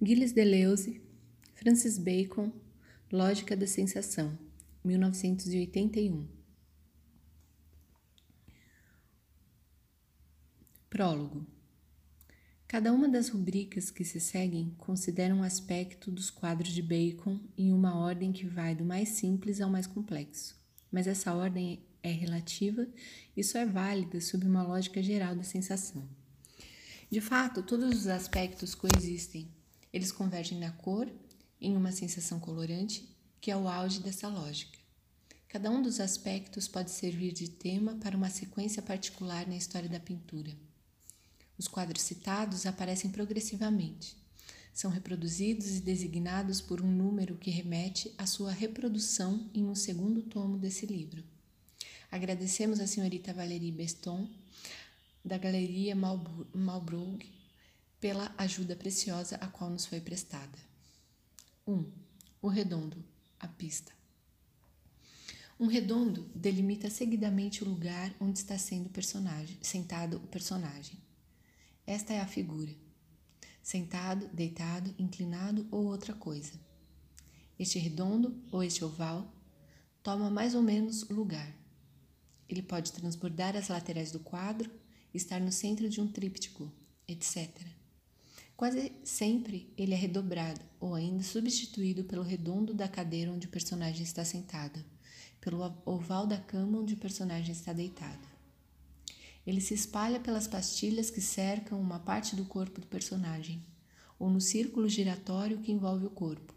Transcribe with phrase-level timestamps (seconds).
[0.00, 1.00] Gilles Deleuze,
[1.54, 2.52] Francis Bacon,
[3.10, 4.38] Lógica da Sensação,
[4.84, 6.28] 1981.
[10.90, 11.46] Prólogo.
[12.68, 17.72] Cada uma das rubricas que se seguem considera um aspecto dos quadros de Bacon em
[17.72, 20.60] uma ordem que vai do mais simples ao mais complexo,
[20.92, 22.86] mas essa ordem é relativa
[23.34, 26.06] e só é válida sob uma lógica geral da sensação.
[27.10, 29.48] De fato, todos os aspectos coexistem,
[29.96, 31.10] eles convergem na cor,
[31.58, 33.08] em uma sensação colorante,
[33.40, 34.78] que é o auge dessa lógica.
[35.48, 39.98] Cada um dos aspectos pode servir de tema para uma sequência particular na história da
[39.98, 40.52] pintura.
[41.56, 44.14] Os quadros citados aparecem progressivamente.
[44.74, 50.20] São reproduzidos e designados por um número que remete à sua reprodução em um segundo
[50.20, 51.24] tomo desse livro.
[52.10, 54.28] Agradecemos à senhorita Valérie Beston,
[55.24, 57.35] da Galeria Malbrug,
[58.00, 60.58] pela ajuda preciosa a qual nos foi prestada.
[61.66, 61.72] 1.
[61.72, 61.92] Um,
[62.42, 63.02] o redondo,
[63.40, 63.92] a pista.
[65.58, 70.98] Um redondo delimita seguidamente o lugar onde está sendo personagem, sentado o personagem.
[71.86, 72.74] Esta é a figura.
[73.62, 76.52] Sentado, deitado, inclinado ou outra coisa.
[77.58, 79.32] Este redondo ou este oval
[80.02, 81.52] toma mais ou menos lugar.
[82.48, 84.70] Ele pode transbordar as laterais do quadro,
[85.12, 86.70] estar no centro de um tríptico,
[87.08, 87.48] etc.
[88.56, 94.02] Quase sempre ele é redobrado ou ainda substituído pelo redondo da cadeira onde o personagem
[94.02, 94.82] está sentado,
[95.42, 98.26] pelo oval da cama onde o personagem está deitado.
[99.46, 103.62] Ele se espalha pelas pastilhas que cercam uma parte do corpo do personagem,
[104.18, 106.54] ou no círculo giratório que envolve o corpo.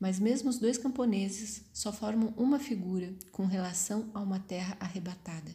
[0.00, 5.54] Mas mesmo os dois camponeses só formam uma figura com relação a uma terra arrebatada,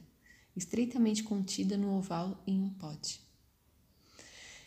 [0.55, 3.19] estreitamente contida no oval em um pote.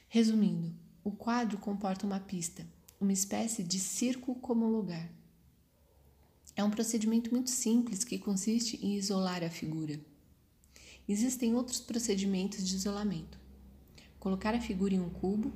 [0.09, 2.67] Resumindo, o quadro comporta uma pista,
[3.01, 5.09] uma espécie de circo como lugar.
[6.57, 10.01] É um procedimento muito simples que consiste em isolar a figura.
[11.09, 13.39] Existem outros procedimentos de isolamento.
[14.19, 15.53] Colocar a figura em um cubo,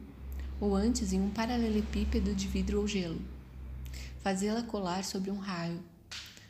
[0.60, 3.20] ou antes em um paralelepípedo de vidro ou gelo.
[4.20, 5.82] Fazê-la colar sobre um raio,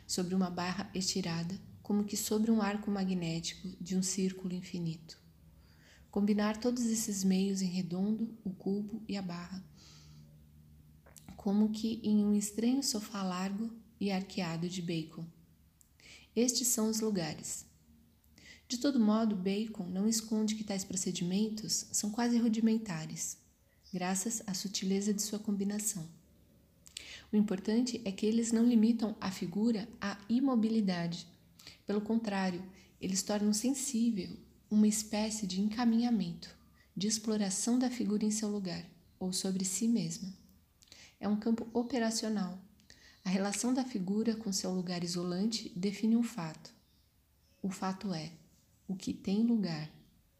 [0.05, 5.22] sobre uma barra estirada, como que sobre um arco magnético de um círculo infinito.
[6.13, 9.65] Combinar todos esses meios em redondo, o cubo e a barra,
[11.35, 15.25] como que em um estranho sofá largo e arqueado de Bacon.
[16.35, 17.65] Estes são os lugares.
[18.67, 23.39] De todo modo, Bacon não esconde que tais procedimentos são quase rudimentares,
[23.91, 26.07] graças à sutileza de sua combinação.
[27.31, 31.25] O importante é que eles não limitam a figura à imobilidade.
[31.87, 32.63] Pelo contrário,
[33.01, 34.42] eles tornam sensível
[34.73, 36.49] uma espécie de encaminhamento,
[36.97, 38.83] de exploração da figura em seu lugar
[39.19, 40.33] ou sobre si mesma.
[41.19, 42.59] É um campo operacional.
[43.23, 46.73] A relação da figura com seu lugar isolante define um fato.
[47.61, 48.31] O fato é
[48.87, 49.89] o que tem lugar,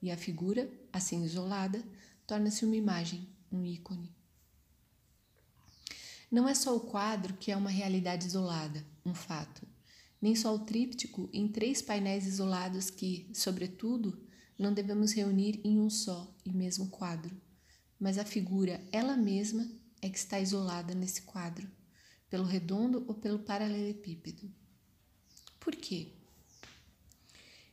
[0.02, 1.82] e a figura, assim isolada,
[2.26, 4.12] torna-se uma imagem, um ícone.
[6.30, 9.66] Não é só o quadro que é uma realidade isolada, um fato
[10.24, 14.18] nem só o tríptico em três painéis isolados que, sobretudo,
[14.58, 17.36] não devemos reunir em um só e mesmo quadro,
[18.00, 19.70] mas a figura ela mesma
[20.02, 21.70] é que está isolada nesse quadro,
[22.30, 24.52] pelo redondo ou pelo paralelepípedo.
[25.60, 26.10] Por quê?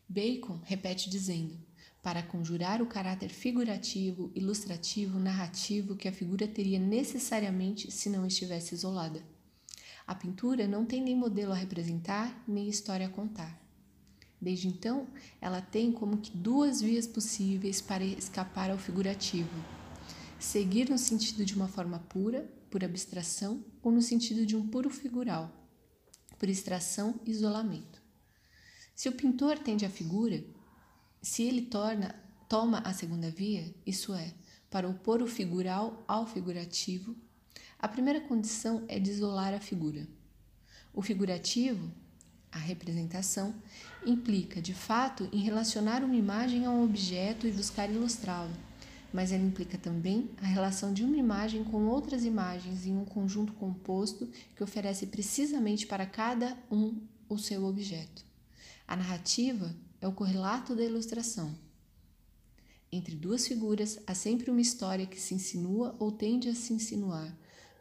[0.09, 1.59] Bacon repete dizendo:
[2.03, 8.75] para conjurar o caráter figurativo, ilustrativo, narrativo que a figura teria necessariamente se não estivesse
[8.75, 9.23] isolada.
[10.07, 13.60] A pintura não tem nem modelo a representar, nem história a contar.
[14.41, 15.07] Desde então,
[15.41, 19.51] ela tem como que duas vias possíveis para escapar ao figurativo:
[20.39, 24.89] seguir no sentido de uma forma pura, por abstração, ou no sentido de um puro
[24.89, 25.53] figural,
[26.39, 28.01] por extração e isolamento.
[28.95, 30.43] Se o pintor tende à figura,
[31.21, 32.15] se ele torna,
[32.49, 34.35] toma a segunda via, isso é,
[34.71, 37.17] para opor o figural ao figurativo,
[37.79, 40.07] a primeira condição é de isolar a figura.
[40.93, 41.91] O figurativo,
[42.53, 43.55] a representação,
[44.05, 48.51] implica, de fato, em relacionar uma imagem a um objeto e buscar ilustrá-lo,
[49.13, 53.53] mas ela implica também a relação de uma imagem com outras imagens em um conjunto
[53.55, 58.25] composto que oferece precisamente para cada um o seu objeto.
[58.87, 61.57] A narrativa é o correlato da ilustração.
[62.93, 67.33] Entre duas figuras há sempre uma história que se insinua ou tende a se insinuar,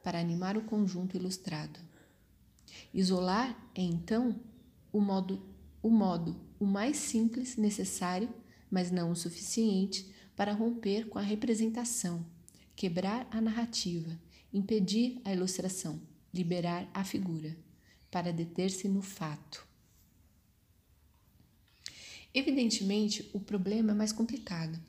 [0.04, 1.80] para animar o conjunto ilustrado.
[2.94, 4.40] Isolar é então
[4.92, 5.42] o modo,
[5.82, 8.30] o modo o mais simples necessário,
[8.70, 12.26] mas não o suficiente para romper com a representação,
[12.76, 14.20] quebrar a narrativa
[14.54, 16.02] impedir a ilustração,
[16.34, 17.56] liberar a figura,
[18.10, 19.68] para deter-se no fato.
[22.34, 24.80] Evidentemente, o problema é mais complicado.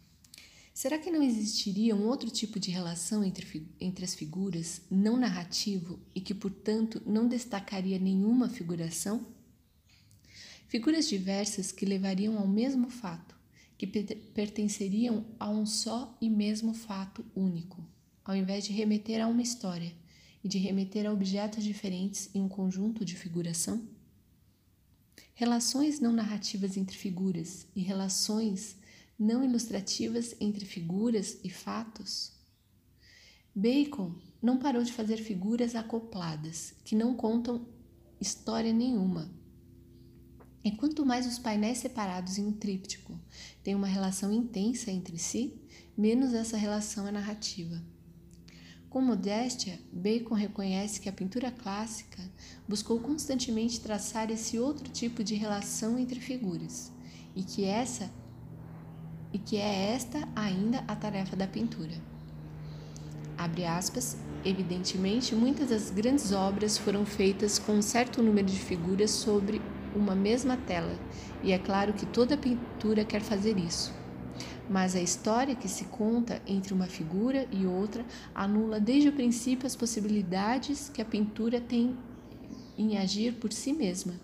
[0.73, 5.99] Será que não existiria um outro tipo de relação entre, entre as figuras, não narrativo,
[6.15, 9.27] e que, portanto, não destacaria nenhuma figuração?
[10.71, 13.35] Figuras diversas que levariam ao mesmo fato,
[13.77, 17.85] que pertenceriam a um só e mesmo fato único,
[18.25, 19.93] ao invés de remeter a uma história
[20.45, 23.85] e de remeter a objetos diferentes em um conjunto de figuração?
[25.35, 28.77] Relações não narrativas entre figuras e relações
[29.19, 32.31] não ilustrativas entre figuras e fatos?
[33.53, 37.67] Bacon não parou de fazer figuras acopladas, que não contam
[38.21, 39.40] história nenhuma.
[40.63, 43.19] E quanto mais os painéis separados em um tríptico
[43.63, 45.55] têm uma relação intensa entre si,
[45.97, 47.83] menos essa relação é narrativa.
[48.91, 52.21] Com modéstia, Bacon reconhece que a pintura clássica
[52.69, 56.93] buscou constantemente traçar esse outro tipo de relação entre figuras,
[57.35, 58.11] e que essa
[59.33, 61.95] e que é esta ainda a tarefa da pintura.
[63.39, 69.13] Abre aspas, evidentemente, muitas das grandes obras foram feitas com um certo número de figuras
[69.13, 69.63] sobre
[69.95, 70.99] uma mesma tela,
[71.43, 73.93] e é claro que toda pintura quer fazer isso.
[74.69, 79.67] Mas a história que se conta entre uma figura e outra anula desde o princípio
[79.67, 81.97] as possibilidades que a pintura tem
[82.79, 84.15] em agir por si mesma.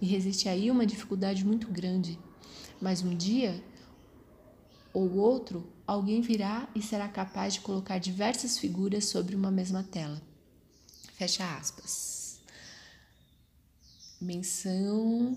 [0.00, 2.18] E resiste aí uma dificuldade muito grande.
[2.80, 3.62] Mas um dia
[4.92, 10.20] ou outro, alguém virá e será capaz de colocar diversas figuras sobre uma mesma tela.
[11.14, 12.13] Fecha aspas.
[14.24, 15.36] Menção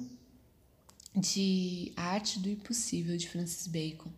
[1.14, 4.10] de Arte do Impossível de Francis Bacon.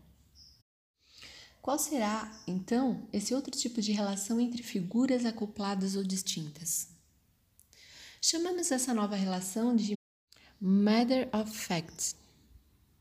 [1.59, 6.87] Qual será, então, esse outro tipo de relação entre figuras acopladas ou distintas?
[8.21, 9.95] Chamamos essa nova relação de
[10.61, 12.15] Matter of Fact.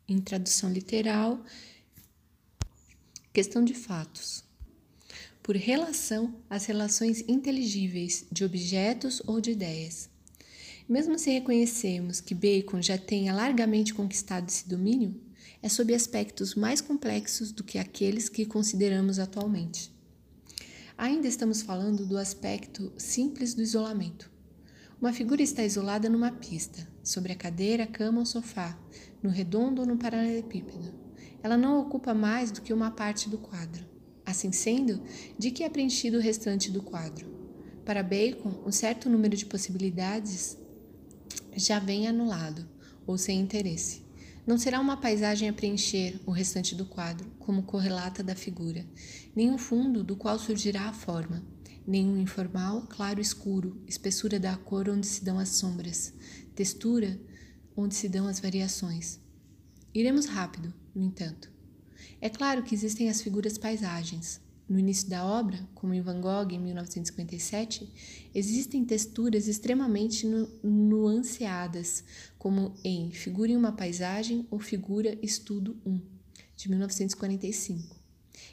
[0.08, 1.44] Em tradução literal,
[3.30, 4.42] Questão de fatos.
[5.42, 10.08] Por relação às relações inteligíveis de objetos ou de ideias.
[10.88, 15.20] Mesmo se reconhecermos que Bacon já tenha largamente conquistado esse domínio,
[15.62, 19.92] é sob aspectos mais complexos do que aqueles que consideramos atualmente.
[20.96, 24.30] Ainda estamos falando do aspecto simples do isolamento.
[25.00, 28.78] Uma figura está isolada numa pista, sobre a cadeira, cama ou sofá,
[29.22, 31.08] no redondo ou no paralelepípedo
[31.42, 33.86] ela não ocupa mais do que uma parte do quadro.
[34.24, 35.02] Assim sendo,
[35.38, 37.26] de que é preenchido o restante do quadro?
[37.84, 40.58] Para Bacon, um certo número de possibilidades
[41.58, 42.68] já vem anulado
[43.06, 44.06] ou sem interesse.
[44.46, 48.86] Não será uma paisagem a preencher o restante do quadro, como correlata da figura,
[49.36, 51.44] nem um fundo do qual surgirá a forma,
[51.86, 56.14] nem um informal, claro escuro, espessura da cor onde se dão as sombras,
[56.54, 57.20] textura
[57.76, 59.20] onde se dão as variações.
[59.94, 61.50] Iremos rápido, no entanto.
[62.20, 64.40] É claro que existem as figuras paisagens.
[64.68, 67.90] No início da obra, como em Van Gogh em 1957,
[68.34, 72.04] existem texturas extremamente nu nuanceadas,
[72.38, 76.00] como em Figura em uma Paisagem ou Figura Estudo 1,
[76.54, 77.96] de 1945.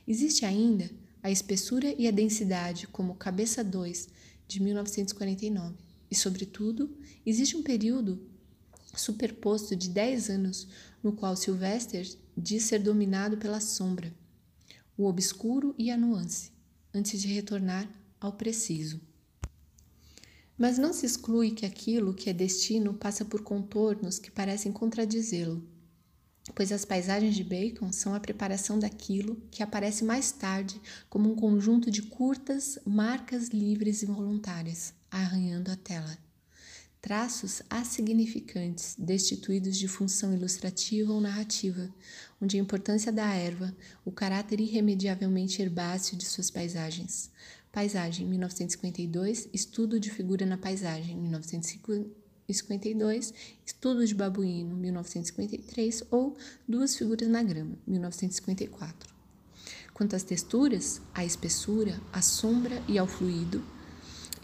[0.08, 0.90] Existe ainda
[1.22, 4.08] a espessura e a densidade, como Cabeça 2,
[4.48, 5.76] de 1949.
[6.10, 6.96] E, sobretudo,
[7.26, 8.22] existe um período
[8.96, 10.68] superposto de 10 anos
[11.04, 12.08] no qual Sylvester
[12.38, 14.14] diz ser dominado pela sombra,
[14.98, 16.52] o obscuro e a nuance,
[16.94, 19.02] antes de retornar ao preciso.
[20.58, 25.62] Mas não se exclui que aquilo que é destino passa por contornos que parecem contradizê-lo,
[26.54, 31.36] pois as paisagens de Bacon são a preparação daquilo que aparece mais tarde como um
[31.36, 36.25] conjunto de curtas marcas livres e voluntárias, arranhando a tela
[37.06, 41.88] traços assignificantes, destituídos de função ilustrativa ou narrativa,
[42.42, 47.30] onde a importância da erva, o caráter irremediavelmente herbáceo de suas paisagens.
[47.72, 53.34] Paisagem, 1952, Estudo de figura na paisagem, 1952,
[53.64, 56.36] Estudo de babuíno, 1953, ou
[56.68, 59.14] Duas figuras na grama, 1954.
[59.94, 63.64] Quanto às texturas, à espessura, à sombra e ao fluido,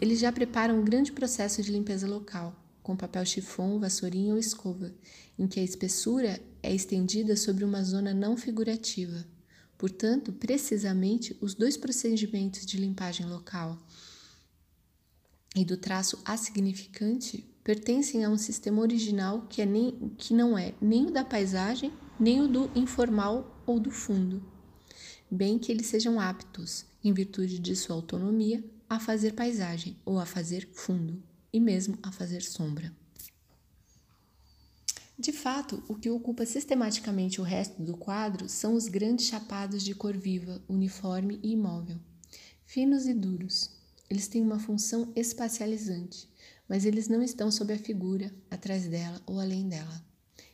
[0.02, 4.92] eles já preparam um grande processo de limpeza local, com papel chifon, vassourinha ou escova,
[5.38, 9.24] em que a espessura é estendida sobre uma zona não figurativa.
[9.78, 13.80] Portanto, precisamente os dois procedimentos de limpagem local
[15.54, 20.74] e do traço assignificante pertencem a um sistema original que, é nem, que não é
[20.80, 24.42] nem o da paisagem, nem o do informal ou do fundo,
[25.30, 30.26] bem que eles sejam aptos, em virtude de sua autonomia, a fazer paisagem ou a
[30.26, 32.94] fazer fundo e mesmo a fazer sombra.
[35.18, 39.94] De fato, o que ocupa sistematicamente o resto do quadro são os grandes chapados de
[39.94, 41.98] cor viva, uniforme e imóvel.
[42.66, 43.70] Finos e duros,
[44.10, 46.28] eles têm uma função espacializante,
[46.68, 50.04] mas eles não estão sob a figura, atrás dela ou além dela.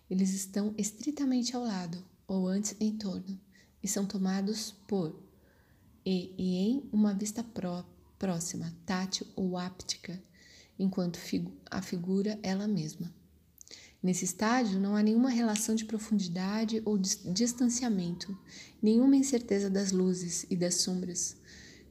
[0.08, 3.36] Eles estão estritamente ao lado, ou antes em torno,
[3.82, 5.20] e são tomados por
[6.06, 7.84] e, e em uma vista pró,
[8.18, 10.22] próxima, tátil ou áptica,
[10.78, 11.18] enquanto
[11.70, 13.12] a figura ela mesma.
[14.02, 18.36] Nesse estágio, não há nenhuma relação de profundidade ou distanciamento,
[18.80, 21.36] nenhuma incerteza das luzes e das sombras,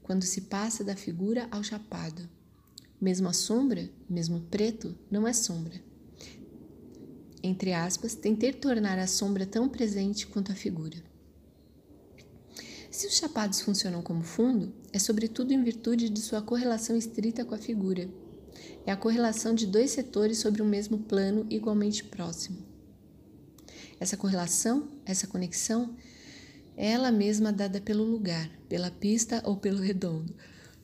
[0.01, 2.29] quando se passa da figura ao chapado.
[3.00, 5.81] Mesmo a sombra, mesmo preto, não é sombra.
[7.43, 10.98] Entre aspas, tentei tornar a sombra tão presente quanto a figura.
[12.97, 17.53] Se os chapados funcionam como fundo, é sobretudo em virtude de sua correlação estrita com
[17.53, 18.09] a figura
[18.87, 22.57] é a correlação de dois setores sobre um mesmo plano igualmente próximo.
[23.99, 25.95] Essa correlação, essa conexão,
[26.75, 30.33] é ela mesma dada pelo lugar, pela pista ou pelo redondo,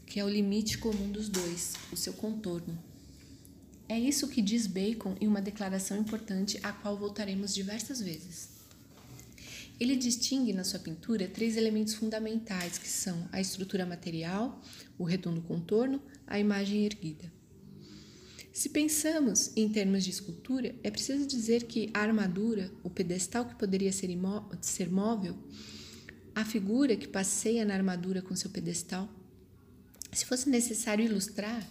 [0.05, 2.77] que é o limite comum dos dois, o seu contorno.
[3.89, 8.52] É isso que diz Bacon em uma declaração importante a qual voltaremos diversas vezes.
[9.83, 14.61] Ele distingue na sua pintura três elementos fundamentais que são a estrutura material,
[14.97, 17.29] o redondo contorno, a imagem erguida.
[18.53, 23.55] Se pensamos em termos de escultura, é preciso dizer que a armadura, o pedestal que
[23.55, 24.09] poderia ser,
[24.61, 25.37] ser móvel,
[26.33, 29.09] a figura que passeia na armadura com seu pedestal,
[30.13, 31.69] se fosse necessário ilustrar,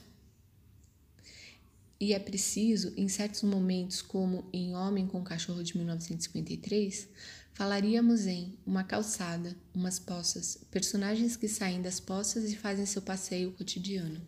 [1.98, 7.08] e é preciso, em certos momentos, como em Homem com Cachorro de 1953,
[7.54, 13.52] falaríamos em uma calçada, umas poças, personagens que saem das poças e fazem seu passeio
[13.52, 14.20] cotidiano.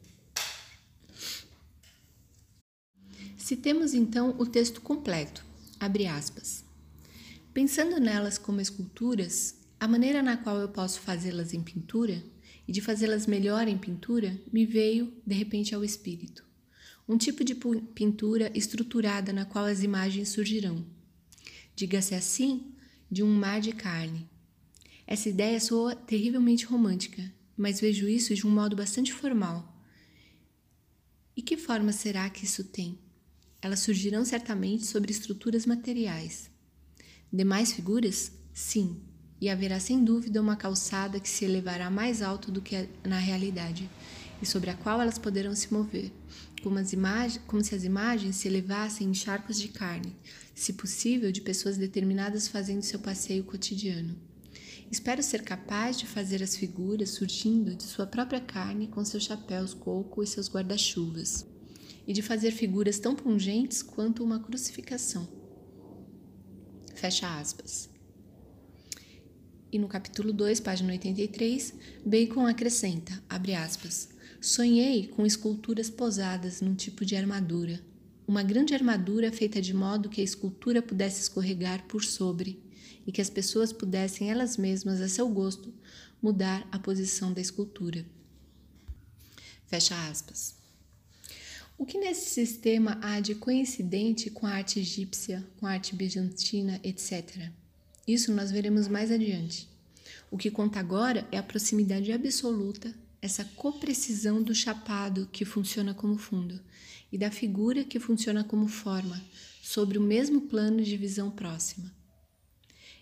[3.36, 5.44] Citemos então o texto completo,
[5.78, 6.64] abre aspas.
[7.52, 12.24] Pensando nelas como esculturas, a maneira na qual eu posso fazê-las em pintura
[12.66, 16.44] e de fazê-las melhor em pintura me veio de repente ao espírito.
[17.06, 20.84] Um tipo de pintura estruturada na qual as imagens surgirão.
[21.76, 22.73] Diga-se assim,
[23.14, 24.28] de um mar de carne.
[25.06, 27.22] Essa ideia soa terrivelmente romântica,
[27.56, 29.72] mas vejo isso de um modo bastante formal.
[31.36, 32.98] E que forma será que isso tem?
[33.62, 36.50] Elas surgirão certamente sobre estruturas materiais.
[37.32, 38.32] Demais figuras?
[38.52, 39.00] Sim,
[39.40, 43.88] e haverá sem dúvida uma calçada que se elevará mais alto do que na realidade
[44.42, 46.10] e sobre a qual elas poderão se mover,
[46.64, 46.80] como,
[47.46, 50.16] como se as imagens se elevassem em charcos de carne,
[50.54, 54.16] se possível de pessoas determinadas fazendo seu passeio cotidiano.
[54.90, 59.74] Espero ser capaz de fazer as figuras surgindo de sua própria carne com seus chapéus
[59.74, 61.46] coco e seus guarda-chuvas
[62.06, 65.28] e de fazer figuras tão pungentes quanto uma crucificação.
[66.94, 67.90] Fecha aspas.
[69.70, 71.74] E no capítulo 2, página 83,
[72.06, 74.13] Bacon acrescenta, abre aspas,
[74.44, 77.80] Sonhei com esculturas posadas num tipo de armadura,
[78.28, 82.62] uma grande armadura feita de modo que a escultura pudesse escorregar por sobre
[83.06, 85.72] e que as pessoas pudessem elas mesmas, a seu gosto,
[86.20, 88.04] mudar a posição da escultura.
[89.66, 90.54] Fecha aspas.
[91.78, 96.78] O que nesse sistema há de coincidente com a arte egípcia, com a arte bizantina,
[96.84, 97.50] etc.?
[98.06, 99.66] Isso nós veremos mais adiante.
[100.30, 106.18] O que conta agora é a proximidade absoluta, essa coprecisão do chapado que funciona como
[106.18, 106.60] fundo
[107.10, 109.24] e da figura que funciona como forma,
[109.62, 111.90] sobre o mesmo plano de visão próxima.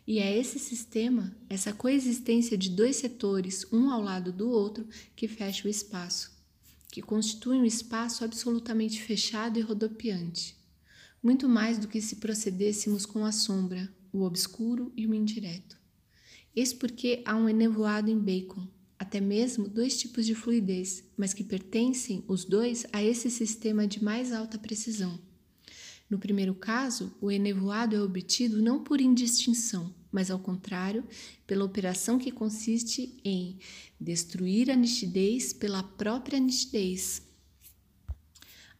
[0.06, 4.86] E é esse sistema, essa coexistência de dois setores, um ao lado do outro,
[5.16, 6.30] que fecha o espaço
[6.92, 10.54] que constitui um espaço absolutamente fechado e rodopiante,
[11.22, 15.80] muito mais do que se procedêssemos com a sombra, o obscuro e o indireto.
[16.54, 18.68] Eis porque há um enevoado em Bacon,
[19.12, 24.02] até mesmo dois tipos de fluidez, mas que pertencem, os dois, a esse sistema de
[24.02, 25.20] mais alta precisão.
[26.08, 31.04] No primeiro caso, o enevoado é obtido não por indistinção, mas ao contrário,
[31.46, 33.58] pela operação que consiste em
[34.00, 37.20] destruir a nitidez pela própria nitidez.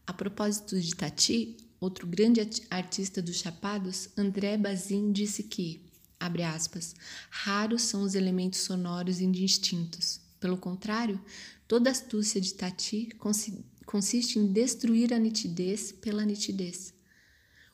[0.06, 5.84] A propósito de Tati, outro grande artista dos chapados, André Bazin disse que,
[6.18, 6.94] abre aspas,
[7.28, 10.21] raros são os elementos sonoros indistintos.
[10.42, 11.20] Pelo contrário,
[11.68, 13.10] toda astúcia de Tati
[13.86, 16.92] consiste em destruir a nitidez pela nitidez.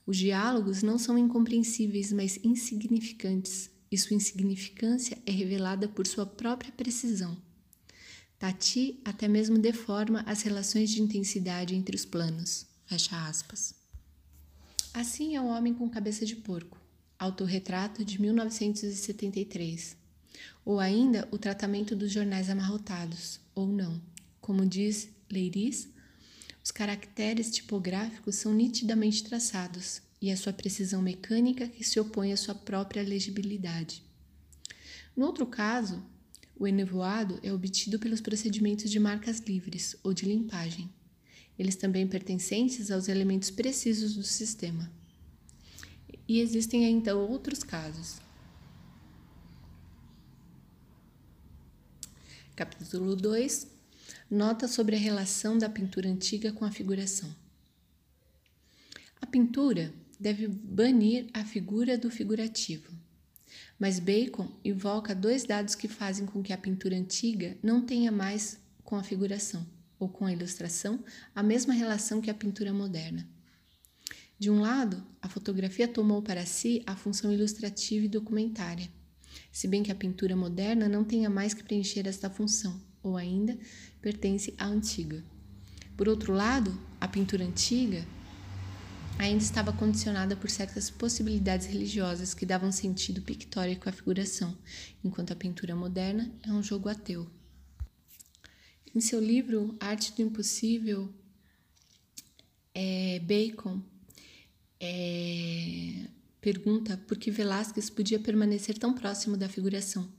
[0.05, 6.71] Os diálogos não são incompreensíveis, mas insignificantes, e sua insignificância é revelada por sua própria
[6.71, 7.39] precisão.
[8.39, 12.67] Tati até mesmo deforma as relações de intensidade entre os planos.
[12.85, 13.75] Fecha aspas.
[14.93, 16.79] Assim é o Homem com Cabeça de Porco,
[17.19, 19.97] autorretrato de 1973.
[20.69, 23.99] Ou ainda o tratamento dos jornais amarrotados, ou não.
[24.39, 25.89] Como diz Leiris,
[26.63, 32.37] os caracteres tipográficos são nitidamente traçados e a sua precisão mecânica que se opõe à
[32.37, 34.03] sua própria legibilidade.
[35.17, 36.05] No outro caso,
[36.55, 40.91] o enevoado é obtido pelos procedimentos de marcas livres ou de limpagem,
[41.59, 44.93] eles também pertencentes aos elementos precisos do sistema.
[46.29, 48.28] E existem ainda outros casos.
[52.59, 53.69] Capítulo 2
[54.29, 57.33] Nota sobre a relação da pintura antiga com a figuração.
[59.21, 62.93] A pintura deve banir a figura do figurativo.
[63.79, 68.59] Mas Bacon invoca dois dados que fazem com que a pintura antiga não tenha mais
[68.83, 69.65] com a figuração
[69.97, 71.05] ou com a ilustração
[71.37, 73.25] a mesma relação que a pintura moderna.
[74.37, 78.91] De um lado, a fotografia tomou para si a função ilustrativa e documentária,
[79.51, 83.59] se bem que a pintura moderna não tenha mais que preencher esta função, ou ainda
[84.01, 85.25] pertence à antiga.
[85.97, 88.07] Por outro lado, a pintura antiga
[89.19, 94.57] ainda estava condicionada por certas possibilidades religiosas que davam sentido pictórico à figuração,
[95.03, 97.29] enquanto a pintura moderna é um jogo ateu.
[98.95, 101.13] Em seu livro Arte do Impossível,
[102.75, 103.83] é, Bacon
[104.81, 106.07] é,
[106.53, 110.11] pergunta por que Velázquez podia permanecer tão próximo da figuração.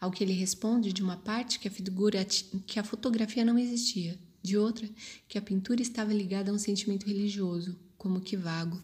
[0.00, 2.24] Ao que ele responde, de uma parte, que a, figura,
[2.66, 4.88] que a fotografia não existia, de outra,
[5.28, 8.82] que a pintura estava ligada a um sentimento religioso, como que vago.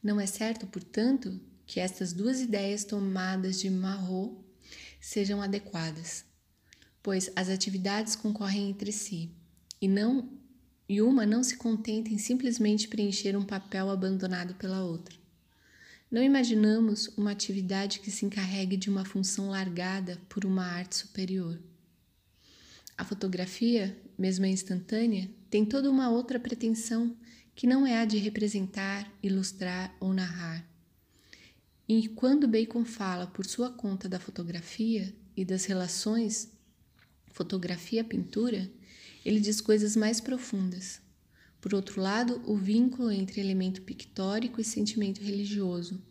[0.00, 4.36] Não é certo, portanto, que estas duas ideias tomadas de Marot
[5.00, 6.24] sejam adequadas,
[7.02, 9.32] pois as atividades concorrem entre si
[9.80, 10.30] e não
[10.88, 15.14] e uma não se contenta em simplesmente preencher um papel abandonado pela outra.
[16.10, 21.58] Não imaginamos uma atividade que se encarregue de uma função largada por uma arte superior.
[22.98, 27.16] A fotografia, mesmo a instantânea, tem toda uma outra pretensão
[27.54, 30.66] que não é a de representar, ilustrar ou narrar.
[31.88, 36.52] E quando Bacon fala por sua conta da fotografia e das relações
[37.32, 38.70] fotografia-pintura,
[39.24, 41.00] ele diz coisas mais profundas.
[41.60, 46.02] Por outro lado, o vínculo entre elemento pictórico e sentimento religioso,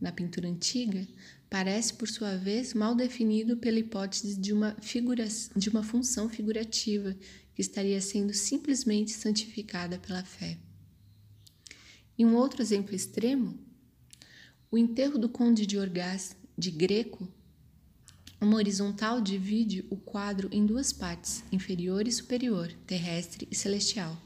[0.00, 1.06] na pintura antiga,
[1.50, 7.16] parece, por sua vez, mal definido pela hipótese de uma, figura, de uma função figurativa
[7.54, 10.56] que estaria sendo simplesmente santificada pela fé.
[12.16, 13.58] Em um outro exemplo extremo,
[14.70, 17.26] o enterro do conde de Orgaz, de Greco,
[18.40, 24.16] uma horizontal divide o quadro em duas partes, inferior e superior, terrestre e celestial.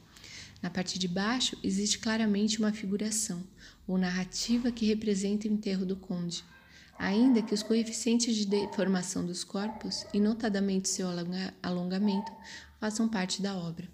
[0.62, 3.42] Na parte de baixo existe claramente uma figuração
[3.86, 6.44] ou narrativa que representa o enterro do conde,
[6.96, 11.08] ainda que os coeficientes de deformação dos corpos, e notadamente seu
[11.62, 12.32] alongamento,
[12.78, 13.88] façam parte da obra.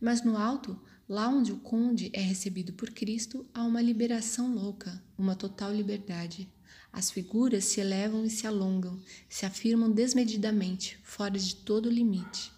[0.00, 5.00] Mas no alto, lá onde o conde é recebido por Cristo, há uma liberação louca,
[5.16, 6.48] uma total liberdade.
[6.94, 12.52] As figuras se elevam e se alongam, se afirmam desmedidamente, fora de todo limite.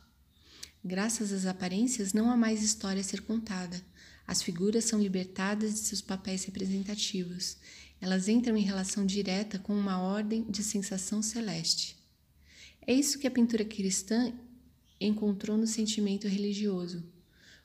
[0.85, 3.83] Graças às aparências, não há mais história a ser contada.
[4.27, 7.57] As figuras são libertadas de seus papéis representativos.
[7.99, 11.97] Elas entram em relação direta com uma ordem de sensação celeste.
[12.87, 14.35] É isso que a pintura cristã
[15.01, 17.03] encontrou no sentimento religioso,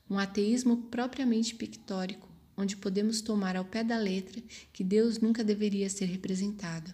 [0.09, 5.89] um ateísmo propriamente pictórico, onde podemos tomar ao pé da letra que Deus nunca deveria
[5.89, 6.93] ser representado.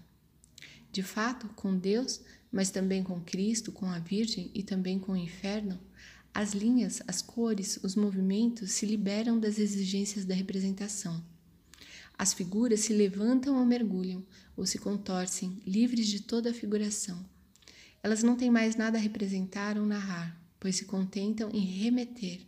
[0.91, 5.17] De fato, com Deus, mas também com Cristo, com a Virgem e também com o
[5.17, 5.79] inferno,
[6.33, 11.23] as linhas, as cores, os movimentos se liberam das exigências da representação.
[12.17, 17.23] As figuras se levantam ou mergulham, ou se contorcem, livres de toda a figuração.
[18.01, 22.46] Elas não têm mais nada a representar ou narrar, pois se contentam em remeter,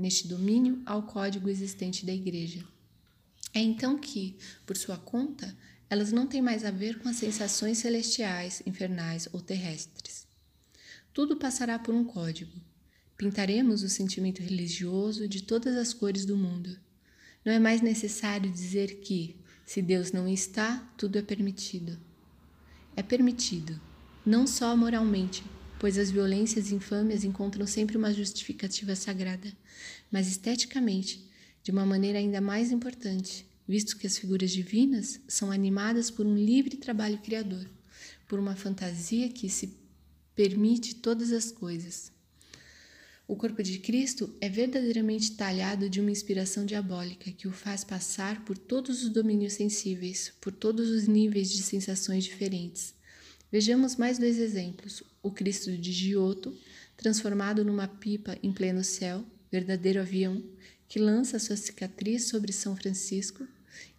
[0.00, 2.64] neste domínio, ao código existente da Igreja.
[3.52, 4.36] É então que,
[4.66, 5.56] por sua conta,
[5.88, 10.26] elas não têm mais a ver com as sensações celestiais, infernais ou terrestres.
[11.12, 12.60] Tudo passará por um código,
[13.20, 16.80] Pintaremos o sentimento religioso de todas as cores do mundo.
[17.44, 19.36] Não é mais necessário dizer que,
[19.66, 21.98] se Deus não está, tudo é permitido.
[22.96, 23.78] É permitido,
[24.24, 25.44] não só moralmente,
[25.80, 29.50] pois as violências infâmias encontram sempre uma justificativa sagrada,
[30.12, 31.26] mas esteticamente,
[31.62, 36.36] de uma maneira ainda mais importante, visto que as figuras divinas são animadas por um
[36.36, 37.66] livre trabalho criador,
[38.28, 39.74] por uma fantasia que se
[40.36, 42.12] permite todas as coisas.
[43.26, 48.44] O corpo de Cristo é verdadeiramente talhado de uma inspiração diabólica que o faz passar
[48.44, 52.92] por todos os domínios sensíveis, por todos os níveis de sensações diferentes.
[53.50, 56.56] Vejamos mais dois exemplos: o Cristo de Giotto,
[56.96, 60.42] transformado numa pipa em pleno céu, verdadeiro avião,
[60.88, 63.46] que lança sua cicatriz sobre São Francisco,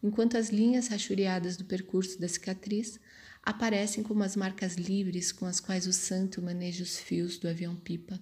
[0.04, 3.00] enquanto as linhas rachuriadas do percurso da cicatriz
[3.44, 8.20] aparecem como as marcas livres com as quais o santo maneja os fios do avião-pipa,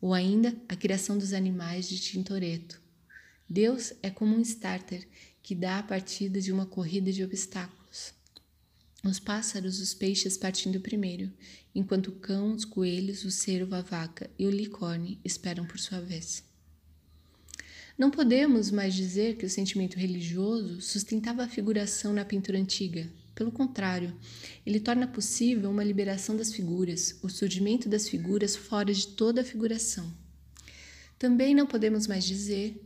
[0.00, 2.80] ou ainda a criação dos animais de Tintoretto.
[3.48, 5.06] Deus é como um starter
[5.42, 7.79] que dá a partida de uma corrida de obstáculos.
[9.02, 11.32] Os pássaros, os peixes partindo primeiro,
[11.74, 16.00] enquanto o cão, os coelhos, o cervo, a vaca e o licórnio esperam por sua
[16.00, 16.44] vez.
[17.96, 23.10] Não podemos mais dizer que o sentimento religioso sustentava a figuração na pintura antiga,
[23.40, 24.14] pelo contrário,
[24.66, 29.44] ele torna possível uma liberação das figuras, o surgimento das figuras fora de toda a
[29.44, 30.12] figuração.
[31.18, 32.78] Também não podemos mais dizer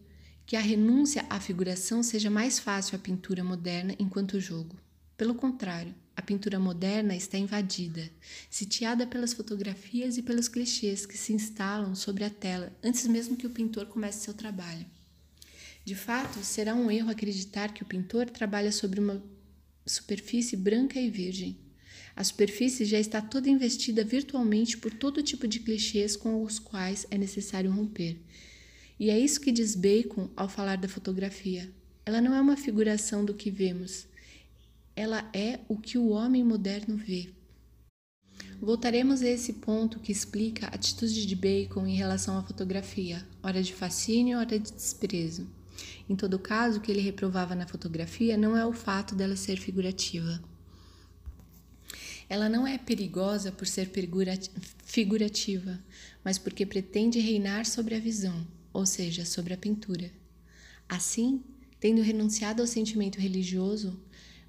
[0.47, 4.79] que a renúncia à figuração seja mais fácil à pintura moderna enquanto jogo.
[5.17, 8.11] Pelo contrário, a pintura moderna está invadida,
[8.49, 13.47] sitiada pelas fotografias e pelos clichês que se instalam sobre a tela antes mesmo que
[13.47, 14.87] o pintor comece seu trabalho.
[15.85, 19.23] De fato, será um erro acreditar que o pintor trabalha sobre uma
[19.85, 21.59] superfície branca e virgem.
[22.17, 27.07] A superfície já está toda investida virtualmente por todo tipo de clichês com os quais
[27.11, 28.17] é necessário romper.
[28.99, 31.71] E é isso que diz Bacon ao falar da fotografia.
[32.07, 34.07] Ela não é uma figuração do que vemos,
[34.97, 37.31] ela é o que o homem moderno vê.
[38.61, 43.63] Voltaremos a esse ponto que explica a atitude de Bacon em relação à fotografia, hora
[43.63, 45.47] de fascínio, hora de desprezo.
[46.09, 49.57] Em todo caso, o que ele reprovava na fotografia não é o fato dela ser
[49.59, 50.41] figurativa.
[52.29, 53.91] Ela não é perigosa por ser
[54.85, 55.79] figurativa,
[56.25, 60.11] mas porque pretende reinar sobre a visão, ou seja, sobre a pintura.
[60.89, 61.43] Assim,
[61.79, 64.01] tendo renunciado ao sentimento religioso,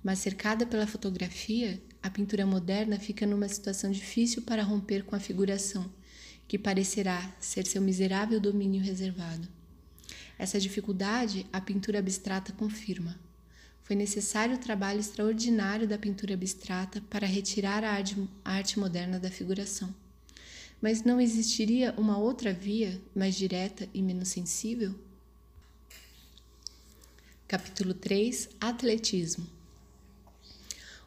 [0.05, 5.19] mas cercada pela fotografia, a pintura moderna fica numa situação difícil para romper com a
[5.19, 5.91] figuração,
[6.47, 9.47] que parecerá ser seu miserável domínio reservado.
[10.37, 13.19] Essa dificuldade a pintura abstrata confirma.
[13.81, 17.99] Foi necessário o trabalho extraordinário da pintura abstrata para retirar a
[18.43, 19.93] arte, moderna da figuração.
[20.79, 24.93] Mas não existiria uma outra via, mais direta e menos sensível?
[27.47, 29.54] Capítulo 3 Atletismo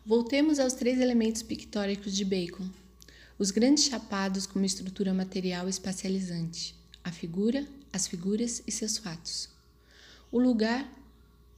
[0.09, 2.67] Voltemos aos três elementos pictóricos de Bacon:
[3.39, 9.51] os grandes chapados como estrutura material espacializante, a figura, as figuras e seus fatos.
[10.33, 10.91] O lugar,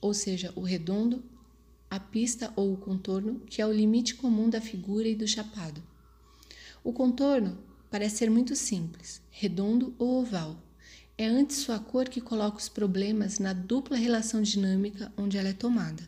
[0.01, 1.23] ou seja, o redondo,
[1.89, 5.81] a pista ou o contorno, que é o limite comum da figura e do chapado.
[6.83, 7.57] O contorno
[7.89, 10.61] parece ser muito simples, redondo ou oval.
[11.17, 15.53] É antes sua cor que coloca os problemas na dupla relação dinâmica onde ela é
[15.53, 16.03] tomada.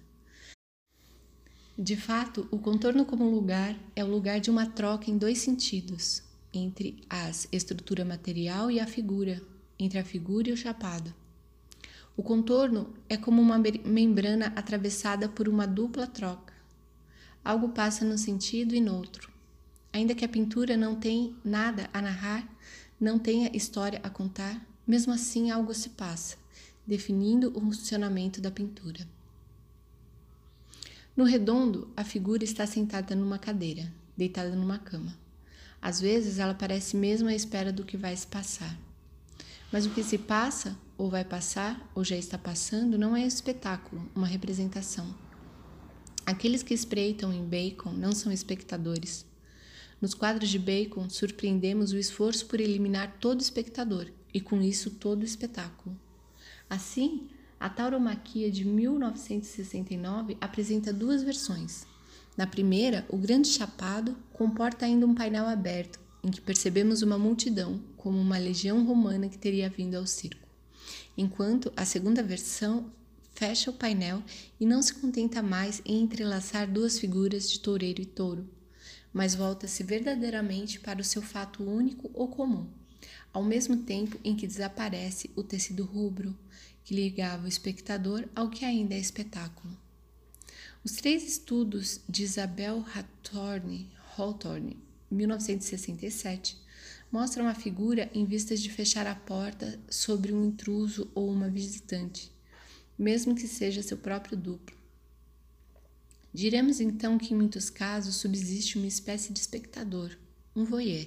[1.83, 6.23] De fato, o contorno como lugar é o lugar de uma troca em dois sentidos,
[6.55, 9.43] entre a estrutura material e a figura,
[9.77, 11.13] entre a figura e o chapado.
[12.17, 16.55] O contorno é como uma membrana atravessada por uma dupla troca.
[17.45, 19.29] Algo passa num sentido e no outro.
[19.93, 22.49] Ainda que a pintura não tenha nada a narrar,
[23.01, 26.37] não tenha história a contar, mesmo assim algo se passa,
[26.87, 29.05] definindo o funcionamento da pintura.
[31.15, 35.15] No redondo, a figura está sentada numa cadeira, deitada numa cama.
[35.81, 38.79] Às vezes ela parece mesmo à espera do que vai se passar.
[39.71, 44.11] Mas o que se passa, ou vai passar, ou já está passando, não é espetáculo,
[44.15, 45.15] uma representação.
[46.25, 49.27] Aqueles que espreitam em Bacon não são espectadores.
[50.01, 55.25] Nos quadros de Bacon, surpreendemos o esforço por eliminar todo espectador e, com isso, todo
[55.25, 55.95] espetáculo.
[56.71, 57.29] Assim,
[57.63, 61.87] a tauromaquia de 1969 apresenta duas versões.
[62.37, 67.81] Na primeira, o grande chapado comporta ainda um painel aberto, em que percebemos uma multidão,
[67.97, 70.49] como uma legião romana que teria vindo ao circo.
[71.17, 72.91] Enquanto a segunda versão
[73.33, 74.25] fecha o painel
[74.59, 78.45] e não se contenta mais em entrelaçar duas figuras de toureiro e touro,
[79.13, 82.67] mas volta-se verdadeiramente para o seu fato único ou comum,
[83.33, 86.37] ao mesmo tempo em que desaparece o tecido rubro
[86.85, 89.77] que ligava o espectador ao que ainda é espetáculo.
[90.85, 94.77] Os três estudos de Isabel Hawthorne, Hawthorne
[95.11, 96.61] 1967,
[97.11, 102.33] mostram a figura em vistas de fechar a porta sobre um intruso ou uma visitante,
[102.99, 104.75] mesmo que seja seu próprio duplo.
[106.35, 110.17] Diremos então que em muitos casos subsiste uma espécie de espectador,
[110.57, 111.07] um voyeur,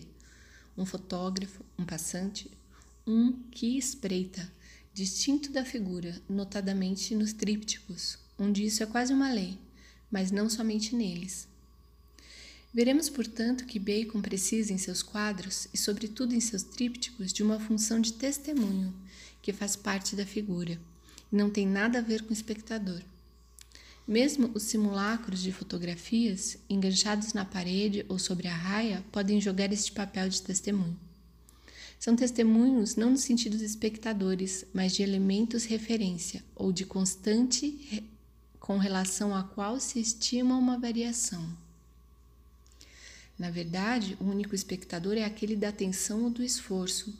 [0.78, 2.52] um fotógrafo, um passante,
[3.08, 4.52] um que espreita,
[4.96, 9.60] distinto da figura, notadamente nos trípticos, onde isso é quase uma lei,
[10.10, 11.50] mas não somente neles.
[12.74, 17.60] Veremos, portanto, que Bacon precisa em seus quadros e, sobretudo, em seus trípticos, de uma
[17.60, 18.96] função de testemunho,
[19.42, 20.80] que faz parte da figura,
[21.30, 23.02] e não tem nada a ver com o espectador.
[24.08, 29.92] Mesmo os simulacros de fotografias, enganchados na parede ou sobre a raia, podem jogar este
[29.92, 31.05] papel de testemunho.
[32.00, 38.04] São testemunhos não no sentido de espectadores, mas de elementos referência ou de constante
[38.60, 41.48] com relação a qual se estima uma variação.
[43.38, 47.14] Na verdade, o único espectador é aquele da atenção ou do esforço,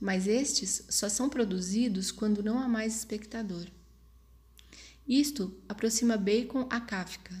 [0.00, 3.66] mas estes só são produzidos quando não há mais espectador.
[5.06, 7.34] Isto aproxima Bacon a Kafka.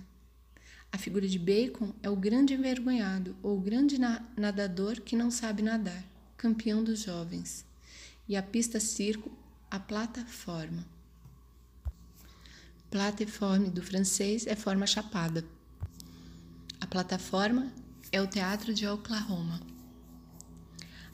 [0.92, 3.96] A figura de Bacon é o grande envergonhado ou o grande
[4.36, 6.04] nadador que não sabe nadar,
[6.40, 7.66] campeão dos jovens.
[8.26, 9.30] E a pista circo,
[9.70, 10.86] a plataforma.
[12.90, 15.44] Plateforme do francês é forma chapada.
[16.80, 17.70] A plataforma
[18.10, 19.60] é o teatro de Oklahoma.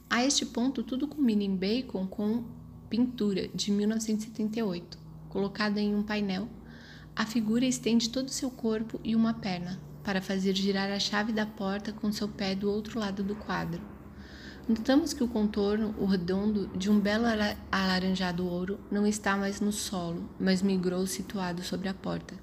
[0.09, 2.45] A este ponto, tudo culmina em Bacon com
[2.89, 6.47] Pintura, de 1978 colocada em um painel,
[7.13, 11.33] a figura estende todo o seu corpo e uma perna para fazer girar a chave
[11.33, 13.96] da porta com seu pé do outro lado do quadro.
[14.67, 17.23] Notamos que o contorno, o redondo, de um belo
[17.71, 22.35] alaranjado ouro não está mais no solo, mas migrou situado sobre a porta.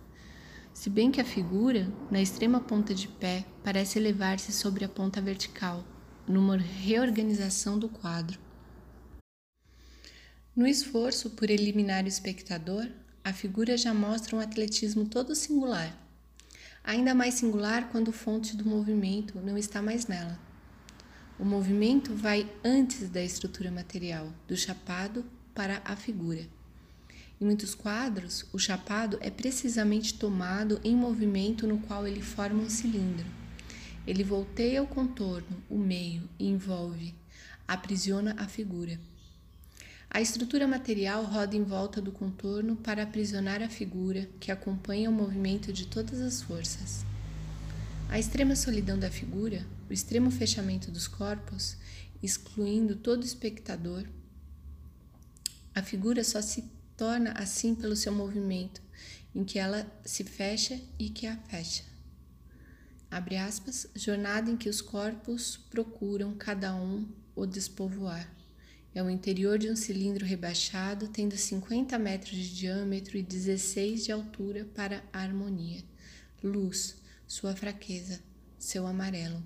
[0.72, 5.20] Se bem que a figura, na extrema ponta de pé, parece elevar-se sobre a ponta
[5.20, 5.84] vertical,
[6.26, 8.40] numa reorganização do quadro.
[10.56, 12.88] No esforço por eliminar o espectador,
[13.22, 15.94] a figura já mostra um atletismo todo singular.
[16.82, 20.53] Ainda mais singular quando a fonte do movimento não está mais nela.
[21.36, 26.46] O movimento vai antes da estrutura material, do chapado para a figura.
[27.40, 32.70] Em muitos quadros, o chapado é precisamente tomado em movimento no qual ele forma um
[32.70, 33.26] cilindro.
[34.06, 37.12] Ele volteia o contorno, o meio, e envolve,
[37.66, 39.00] aprisiona a figura.
[40.08, 45.12] A estrutura material roda em volta do contorno para aprisionar a figura que acompanha o
[45.12, 47.04] movimento de todas as forças.
[48.08, 51.76] A extrema solidão da figura, o extremo fechamento dos corpos,
[52.22, 54.06] excluindo todo espectador,
[55.74, 56.64] a figura só se
[56.96, 58.80] torna assim pelo seu movimento,
[59.34, 61.82] em que ela se fecha e que a fecha.
[63.10, 68.32] Abre aspas, jornada em que os corpos procuram cada um o despovoar.
[68.94, 74.12] É o interior de um cilindro rebaixado, tendo 50 metros de diâmetro e 16 de
[74.12, 75.82] altura para a harmonia.
[76.42, 78.20] Luz, sua fraqueza,
[78.56, 79.42] seu amarelo.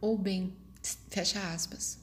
[0.00, 0.54] Ou bem,
[1.08, 1.98] fecha aspas.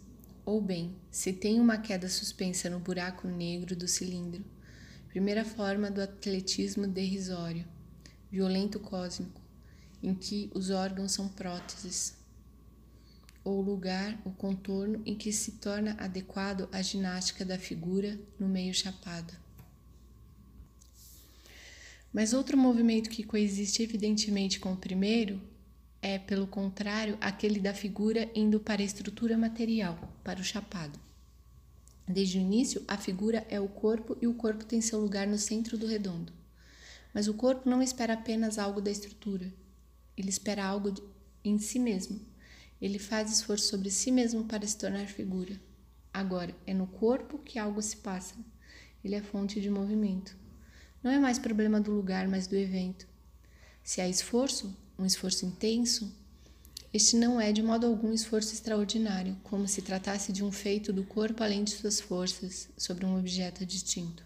[0.45, 4.43] Ou bem, se tem uma queda suspensa no buraco negro do cilindro,
[5.07, 7.65] primeira forma do atletismo derrisório,
[8.31, 9.41] violento cósmico,
[10.01, 12.17] em que os órgãos são próteses,
[13.43, 18.73] ou lugar, o contorno em que se torna adequado a ginástica da figura no meio
[18.73, 19.33] chapado.
[22.11, 25.41] Mas outro movimento que coexiste evidentemente com o primeiro
[26.03, 30.99] é, pelo contrário, aquele da figura indo para a estrutura material, para o chapado.
[32.05, 35.37] Desde o início, a figura é o corpo e o corpo tem seu lugar no
[35.37, 36.33] centro do redondo.
[37.13, 39.49] Mas o corpo não espera apenas algo da estrutura,
[40.17, 40.93] ele espera algo
[41.41, 42.19] em si mesmo.
[42.81, 45.57] Ele faz esforço sobre si mesmo para se tornar figura.
[46.13, 48.35] Agora, é no corpo que algo se passa.
[49.01, 50.35] Ele é fonte de movimento.
[51.01, 53.07] Não é mais problema do lugar, mas do evento.
[53.81, 56.11] Se há esforço, um esforço intenso,
[56.93, 61.03] este não é de modo algum esforço extraordinário, como se tratasse de um feito do
[61.03, 64.23] corpo além de suas forças sobre um objeto distinto.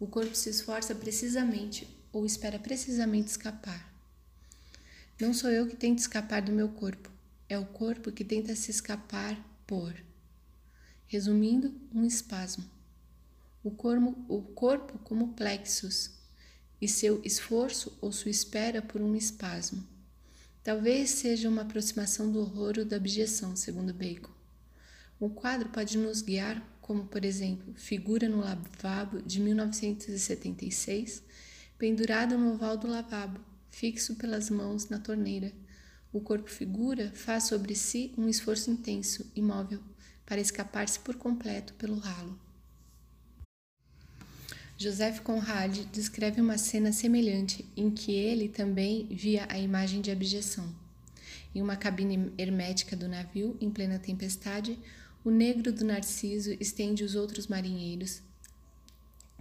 [0.00, 3.94] O corpo se esforça precisamente ou espera precisamente escapar.
[5.20, 7.08] Não sou eu que tento escapar do meu corpo,
[7.48, 9.94] é o corpo que tenta se escapar por.
[11.06, 12.64] Resumindo, um espasmo.
[13.62, 16.10] O corpo, o corpo como plexus
[16.80, 19.86] e seu esforço ou sua espera por um espasmo.
[20.62, 24.32] Talvez seja uma aproximação do horror ou da objeção, segundo Bacon.
[25.18, 31.22] O quadro pode nos guiar, como por exemplo, Figura no Lavabo de 1976,
[31.78, 35.52] pendurado no oval do lavabo, fixo pelas mãos na torneira.
[36.12, 39.80] O corpo figura faz sobre si um esforço intenso, imóvel,
[40.24, 42.45] para escapar-se por completo pelo ralo.
[44.78, 50.70] Joseph Conrad descreve uma cena semelhante em que ele também via a imagem de abjeção.
[51.54, 54.78] Em uma cabine hermética do navio, em plena tempestade,
[55.24, 58.20] o negro do Narciso estende os outros marinheiros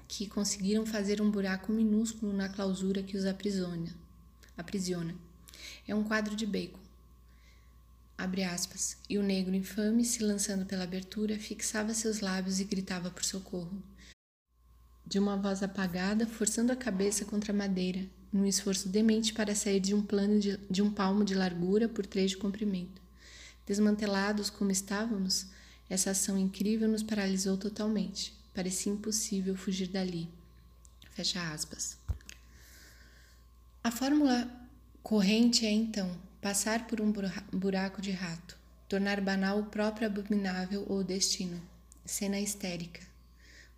[0.07, 3.93] que conseguiram fazer um buraco minúsculo na clausura que os aprisiona.
[4.55, 5.13] aprisiona.
[5.85, 6.79] É um quadro de Bacon.
[8.17, 8.95] Abre aspas.
[9.09, 13.83] E o negro infame, se lançando pela abertura, fixava seus lábios e gritava por socorro
[15.05, 19.79] de uma voz apagada, forçando a cabeça contra a madeira, num esforço demente para sair
[19.79, 23.01] de um plano de, de um palmo de largura por três de comprimento.
[23.65, 25.47] Desmantelados como estávamos,
[25.89, 28.33] essa ação incrível nos paralisou totalmente.
[28.53, 30.27] Parecia impossível fugir dali.
[31.11, 31.97] Fecha aspas.
[33.83, 34.49] A fórmula
[35.03, 37.13] corrente é então passar por um
[37.51, 38.57] buraco de rato,
[38.89, 41.61] tornar banal o próprio abominável ou destino.
[42.05, 43.14] Cena histérica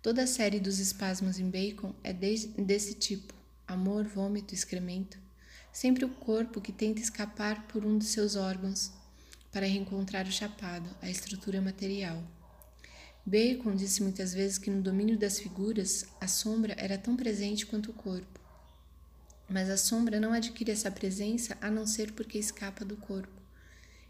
[0.08, 3.34] Toda a série dos espasmos em Bacon é desse tipo:
[3.66, 5.18] amor, vômito, excremento.
[5.70, 8.90] Sempre o corpo que tenta escapar por um dos seus órgãos
[9.52, 12.24] para reencontrar o chapado, a estrutura material.
[13.26, 17.90] Bacon disse muitas vezes que no domínio das figuras a sombra era tão presente quanto
[17.90, 18.40] o corpo.
[19.46, 23.42] Mas a sombra não adquire essa presença a não ser porque escapa do corpo.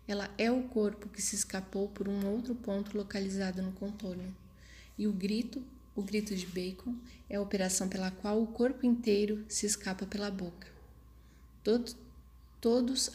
[0.07, 4.33] Ela é o corpo que se escapou por um outro ponto localizado no contorno.
[4.97, 5.61] E o grito
[5.99, 6.95] o grito de Bacon
[7.29, 10.69] é a operação pela qual o corpo inteiro se escapa pela boca.
[11.65, 11.97] Todos,
[12.61, 13.11] todos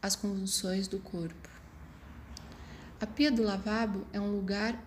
[0.00, 1.50] as convulsões do corpo.
[3.00, 4.80] A pia do lavabo é um lugar,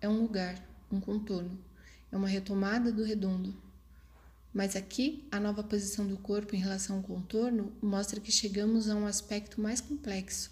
[0.00, 1.58] é um lugar, um contorno,
[2.10, 3.54] é uma retomada do redondo.
[4.50, 8.96] Mas aqui, a nova posição do corpo em relação ao contorno mostra que chegamos a
[8.96, 10.50] um aspecto mais complexo,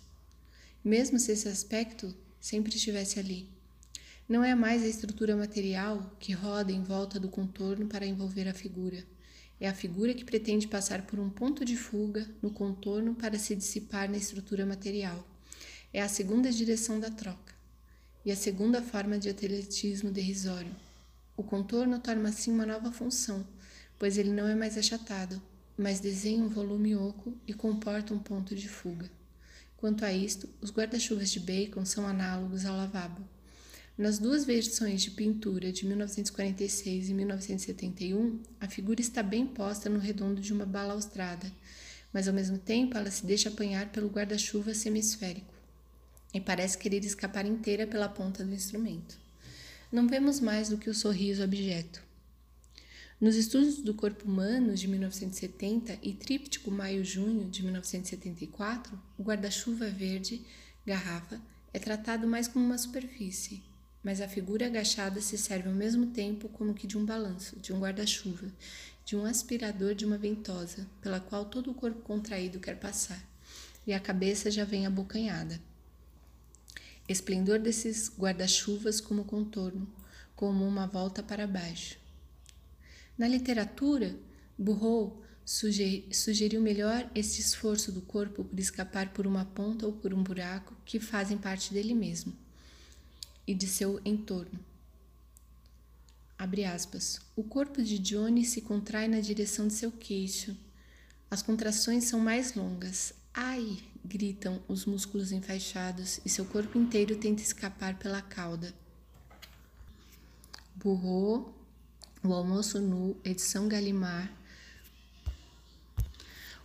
[0.85, 3.58] mesmo se esse aspecto sempre estivesse ali.
[4.29, 8.53] Não é mais a estrutura material que roda em volta do contorno para envolver a
[8.53, 9.03] figura.
[9.59, 13.57] É a figura que pretende passar por um ponto de fuga no contorno para se
[13.57, 15.27] dissipar na estrutura material.
[15.95, 17.55] É a segunda direção da troca
[18.23, 20.77] e a segunda forma de atletismo derrisório.
[21.35, 23.49] O contorno torna assim uma nova função,
[23.99, 25.41] pois ele não é mais achatado,
[25.75, 29.11] mas desenha um volume oco e comporta um ponto de fuga.
[29.79, 33.38] Quanto a isto, os guarda-chuvas de Bacon são análogos ao lavabo.
[33.99, 39.99] Nas duas versões de pintura de 1946 e 1971, a figura está bem posta no
[39.99, 41.53] redondo de uma balaustrada,
[42.13, 45.53] mas ao mesmo tempo ela se deixa apanhar pelo guarda-chuva semisférico
[46.33, 49.19] e parece querer escapar inteira pela ponta do instrumento.
[49.91, 52.01] Não vemos mais do que o sorriso objeto.
[53.21, 60.41] Nos estudos do corpo humano de 1970 e tríptico Maio-Junho de 1974, o guarda-chuva verde,
[60.87, 61.41] garrafa,
[61.75, 63.67] é tratado mais como uma superfície,
[64.03, 67.73] mas a figura agachada se serve ao mesmo tempo como que de um balanço, de
[67.73, 68.47] um guarda-chuva,
[69.05, 73.23] de um aspirador de uma ventosa, pela qual todo o corpo contraído quer passar,
[73.87, 75.61] e a cabeça já vem abocanhada.
[77.09, 79.89] Esplendor desses guarda-chuvas como contorno,
[80.37, 81.97] como uma volta para baixo.
[83.17, 84.15] Na literatura,
[84.57, 90.23] Burrow sugeriu melhor esse esforço do corpo por escapar por uma ponta ou por um
[90.23, 92.37] buraco que fazem parte dele mesmo
[93.49, 94.61] e de seu entorno.
[96.39, 97.19] Abre aspas.
[97.35, 100.55] O corpo de Johnny se contrai na direção de seu queixo.
[101.31, 103.15] As contrações são mais longas.
[103.33, 103.79] Ai!
[104.05, 108.73] gritam os músculos enfaixados e seu corpo inteiro tenta escapar pela cauda.
[110.77, 111.53] Burro,
[112.23, 114.33] o almoço nu, edição Galimar.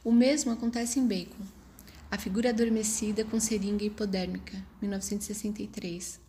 [0.04, 1.46] O mesmo acontece em Bacon.
[2.12, 6.23] A figura adormecida com seringa hipodérmica, 1963.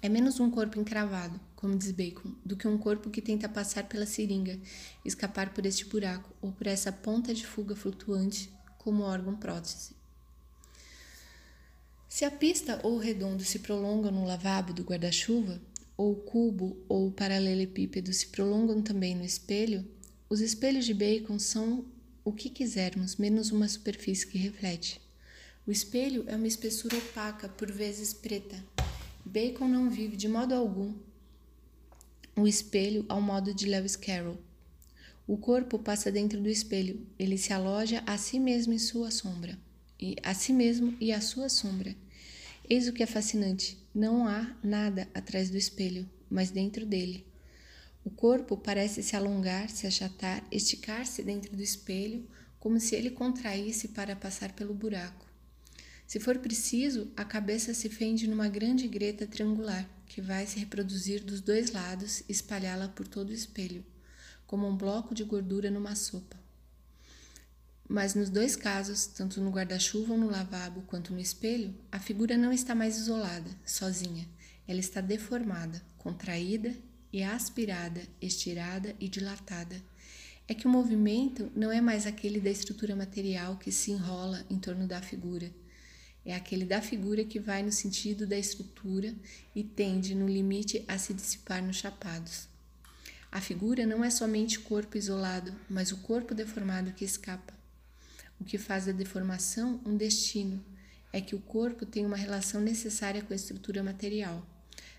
[0.00, 3.84] É menos um corpo encravado, como diz Bacon, do que um corpo que tenta passar
[3.88, 4.58] pela seringa,
[5.04, 9.90] escapar por este buraco ou por essa ponta de fuga flutuante como órgão prótese.
[12.08, 15.60] Se a pista ou o redondo se prolongam no lavabo do guarda-chuva,
[15.96, 19.84] ou o cubo ou o paralelepípedo se prolongam também no espelho,
[20.30, 21.84] os espelhos de Bacon são
[22.24, 25.00] o que quisermos, menos uma superfície que reflete.
[25.66, 28.64] O espelho é uma espessura opaca, por vezes preta,
[29.28, 30.94] Bacon não vive de modo algum
[32.34, 34.38] o espelho ao modo de Lewis Carroll.
[35.26, 39.58] O corpo passa dentro do espelho, ele se aloja a si mesmo em sua sombra,
[40.00, 41.94] e a si mesmo e a sua sombra.
[42.70, 47.26] Eis o que é fascinante: não há nada atrás do espelho, mas dentro dele.
[48.06, 52.26] O corpo parece se alongar, se achatar, esticar-se dentro do espelho,
[52.58, 55.27] como se ele contraísse para passar pelo buraco.
[56.08, 61.22] Se for preciso, a cabeça se fende numa grande greta triangular, que vai se reproduzir
[61.22, 63.84] dos dois lados e espalhá-la por todo o espelho,
[64.46, 66.40] como um bloco de gordura numa sopa.
[67.86, 72.38] Mas nos dois casos, tanto no guarda-chuva ou no lavabo quanto no espelho, a figura
[72.38, 74.26] não está mais isolada, sozinha.
[74.66, 76.74] Ela está deformada, contraída
[77.12, 79.76] e aspirada, estirada e dilatada.
[80.46, 84.58] É que o movimento não é mais aquele da estrutura material que se enrola em
[84.58, 85.52] torno da figura.
[86.24, 89.14] É aquele da figura que vai no sentido da estrutura
[89.54, 92.48] e tende, no limite, a se dissipar nos chapados.
[93.30, 97.52] A figura não é somente o corpo isolado, mas o corpo deformado que escapa.
[98.40, 100.64] O que faz da deformação um destino
[101.12, 104.46] é que o corpo tem uma relação necessária com a estrutura material.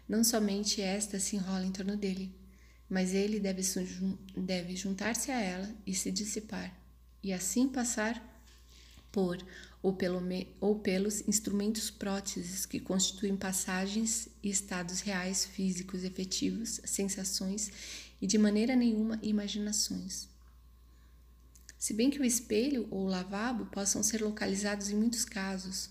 [0.08, 2.34] Não somente esta se enrola em torno dele,
[2.90, 3.62] mas ele deve,
[4.36, 6.76] deve juntar-se a ela e se dissipar,
[7.24, 8.20] e assim passar
[9.12, 9.38] por
[9.82, 10.22] ou, pelo,
[10.60, 17.72] ou pelos instrumentos próteses que constituem passagens e estados reais físicos efetivos, sensações
[18.22, 20.28] e de maneira nenhuma imaginações.
[21.78, 25.90] Se bem que o espelho ou o lavabo possam ser localizados em muitos casos,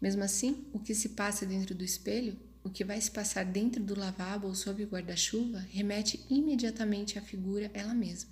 [0.00, 3.80] mesmo assim, o que se passa dentro do espelho, o que vai se passar dentro
[3.80, 8.30] do lavabo ou sob o guarda-chuva, remete imediatamente à figura ela mesma.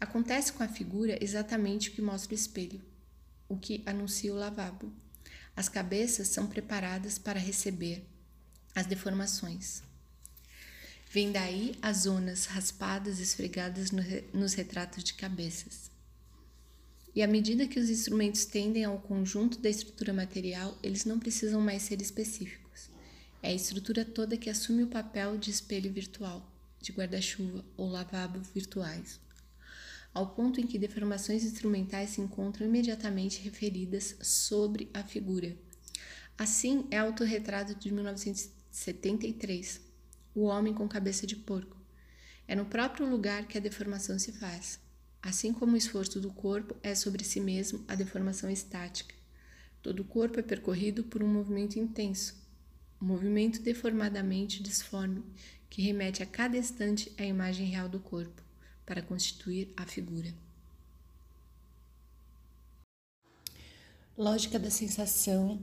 [0.00, 2.80] Acontece com a figura exatamente o que mostra o espelho,
[3.50, 4.90] o que anuncia o lavabo.
[5.54, 8.06] As cabeças são preparadas para receber
[8.74, 9.82] as deformações.
[11.10, 14.00] Vem daí as zonas raspadas esfregadas no,
[14.32, 15.90] nos retratos de cabeças.
[17.12, 21.60] E à medida que os instrumentos tendem ao conjunto da estrutura material, eles não precisam
[21.60, 22.88] mais ser específicos.
[23.42, 26.48] É a estrutura toda que assume o papel de espelho virtual,
[26.80, 29.18] de guarda-chuva ou lavabo virtuais,
[30.12, 35.56] ao ponto em que deformações instrumentais se encontram imediatamente referidas sobre a figura.
[36.36, 39.90] Assim é o autorretrato de 1973
[40.34, 41.76] o homem com cabeça de porco.
[42.46, 44.80] É no próprio lugar que a deformação se faz.
[45.22, 49.14] Assim como o esforço do corpo é sobre si mesmo, a deformação é estática.
[49.82, 52.34] Todo o corpo é percorrido por um movimento intenso,
[53.00, 55.22] um movimento deformadamente disforme,
[55.68, 58.42] que remete a cada instante à imagem real do corpo,
[58.90, 60.34] para constituir a figura.
[64.18, 65.62] Lógica da sensação,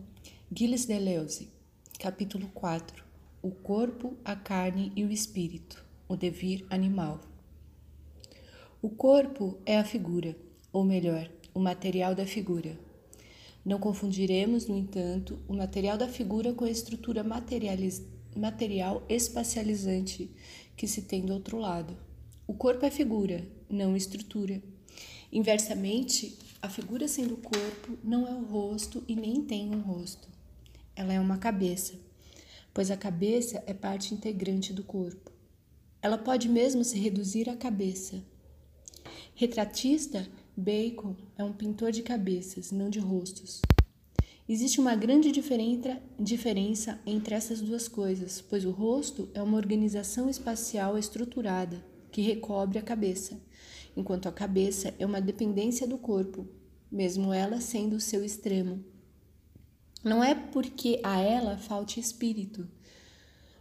[0.50, 1.50] Gilles Deleuze,
[2.00, 3.04] capítulo 4
[3.42, 7.20] o corpo, a carne e o espírito, o devir animal.
[8.82, 10.34] O corpo é a figura,
[10.72, 12.80] ou melhor, o material da figura.
[13.66, 17.26] Não confundiremos, no entanto, o material da figura com a estrutura
[18.36, 20.32] material espacializante
[20.78, 22.07] que se tem do outro lado.
[22.48, 24.64] O corpo é figura, não estrutura.
[25.32, 30.30] Inversamente, a figura sendo corpo não é o rosto e nem tem um rosto.
[30.96, 32.08] Ela é uma cabeça
[32.78, 35.32] pois a cabeça é parte integrante do corpo.
[36.00, 38.24] Ela pode mesmo se reduzir à cabeça.
[39.34, 43.64] Retratista, Bacon é um pintor de cabeças, não de rostos.
[44.48, 51.00] Existe uma grande diferença entre essas duas coisas, pois o rosto é uma organização espacial
[51.00, 51.84] estruturada
[52.18, 53.40] que recobre a cabeça,
[53.96, 56.48] enquanto a cabeça é uma dependência do corpo,
[56.92, 58.84] mesmo ela sendo o seu extremo.
[60.04, 62.68] Não é porque a ela falte espírito,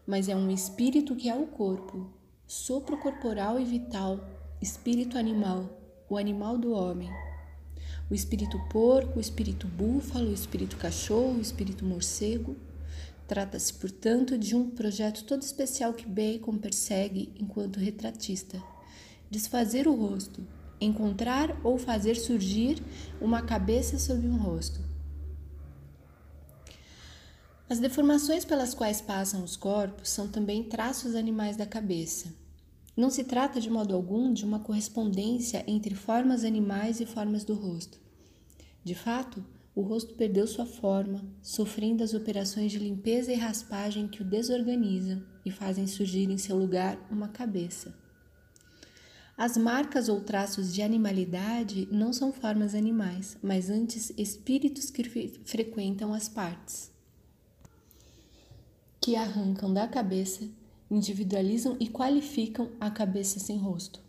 [0.06, 2.10] mas é um espírito que é o corpo,
[2.46, 4.26] sopro corporal e vital,
[4.58, 5.78] espírito animal,
[6.08, 7.10] o animal do homem.
[8.10, 12.56] O espírito porco, o espírito búfalo, o espírito cachorro, o espírito morcego.
[13.26, 18.62] Trata-se, portanto, de um projeto todo especial que Bacon persegue enquanto retratista:
[19.30, 20.46] desfazer o rosto,
[20.80, 22.82] encontrar ou fazer surgir
[23.20, 24.80] uma cabeça sobre um rosto.
[27.68, 32.32] As deformações pelas quais passam os corpos são também traços animais da cabeça.
[32.96, 37.54] Não se trata de modo algum de uma correspondência entre formas animais e formas do
[37.54, 37.98] rosto.
[38.84, 39.44] De fato,
[39.76, 45.22] o rosto perdeu sua forma, sofrendo as operações de limpeza e raspagem que o desorganizam
[45.44, 47.94] e fazem surgir em seu lugar uma cabeça.
[49.36, 55.04] As marcas ou traços de animalidade não são formas animais, mas antes espíritos que
[55.44, 56.90] frequentam as partes
[58.98, 60.48] que arrancam da cabeça,
[60.90, 64.00] individualizam e qualificam a cabeça sem rosto.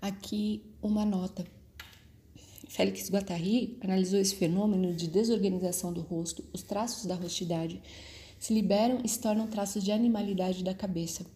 [0.00, 1.57] Aqui uma nota.
[2.68, 7.80] Félix Guattari analisou esse fenômeno de desorganização do rosto, os traços da rostidade
[8.38, 11.26] se liberam e se tornam traços de animalidade da cabeça.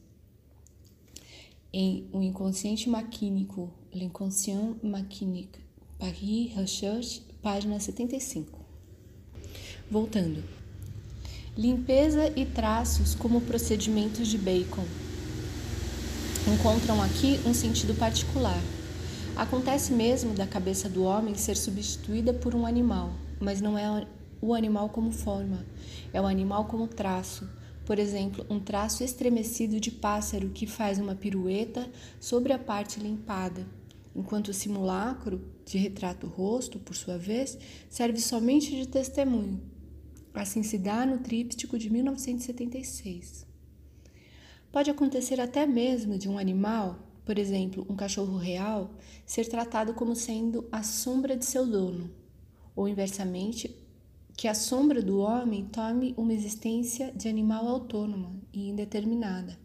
[1.73, 5.59] Em O Inconsciente Maquínico, L'Inconscient Maquinique,
[5.99, 8.61] Paris Recherche, página 75.
[9.91, 10.45] Voltando,
[11.57, 14.87] Limpeza e traços como procedimentos de Bacon
[16.51, 18.61] encontram aqui um sentido particular.
[19.35, 24.07] Acontece mesmo da cabeça do homem ser substituída por um animal, mas não é
[24.43, 25.65] o animal como forma,
[26.13, 27.49] é o animal como traço.
[27.87, 33.67] Por exemplo, um traço estremecido de pássaro que faz uma pirueta sobre a parte limpada,
[34.15, 37.59] enquanto o simulacro de retrato rosto, por sua vez,
[37.89, 39.63] serve somente de testemunho.
[40.35, 43.47] Assim se dá no tríptico de 1976.
[44.71, 48.91] Pode acontecer até mesmo de um animal, por exemplo, um cachorro real,
[49.25, 52.11] ser tratado como sendo a sombra de seu dono,
[52.75, 53.75] ou inversamente,
[54.37, 59.59] que a sombra do homem tome uma existência de animal autônoma e indeterminada.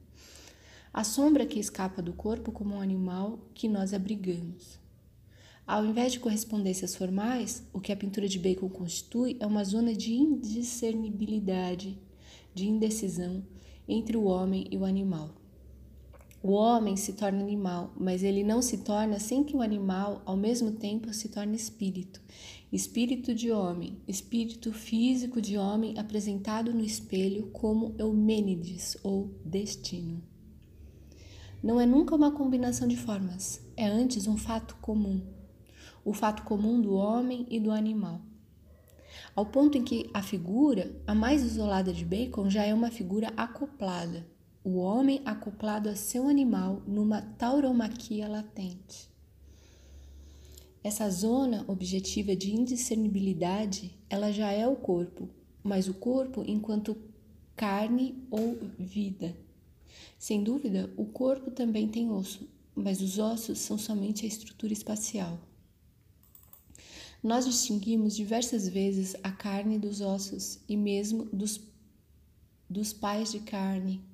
[0.94, 4.80] A sombra que escapa do corpo como um animal que nós abrigamos.
[5.66, 9.94] Ao invés de correspondências formais, o que a pintura de Bacon constitui é uma zona
[9.94, 12.00] de indiscernibilidade,
[12.54, 13.44] de indecisão
[13.88, 15.36] entre o homem e o animal.
[16.42, 20.38] O homem se torna animal, mas ele não se torna sem que o animal, ao
[20.38, 22.22] mesmo tempo, se torne espírito.
[22.72, 30.22] Espírito de homem, espírito físico de homem apresentado no espelho como Eumênides ou destino.
[31.64, 35.22] Não é nunca uma combinação de formas, é antes um fato comum,
[36.06, 38.22] o fato comum do homem e do animal.
[39.36, 43.34] Ao ponto em que a figura, a mais isolada de Bacon, já é uma figura
[43.36, 44.24] acoplada,
[44.68, 49.10] o homem acoplado a seu animal numa tauromaquia latente.
[50.84, 55.30] Essa zona objetiva de indiscernibilidade, ela já é o corpo,
[55.64, 56.98] mas o corpo enquanto
[57.56, 59.38] carne ou vida.
[60.20, 62.46] Sem dúvida, o corpo também tem osso,
[62.76, 65.40] mas os ossos são somente a estrutura espacial.
[67.24, 71.62] Nós distinguimos diversas vezes a carne dos ossos e mesmo dos,
[72.70, 74.06] dos pais de carne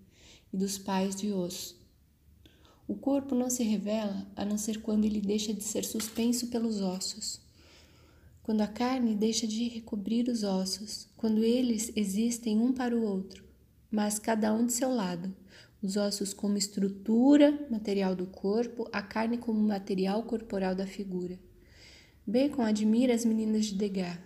[0.53, 1.75] e dos pais de osso.
[2.87, 6.79] O corpo não se revela a não ser quando ele deixa de ser suspenso pelos
[6.79, 7.41] ossos.
[8.43, 13.43] Quando a carne deixa de recobrir os ossos, quando eles existem um para o outro,
[13.89, 15.33] mas cada um de seu lado,
[15.81, 21.39] os ossos como estrutura material do corpo, a carne como material corporal da figura.
[22.27, 24.17] Bacon admira as meninas de Degas.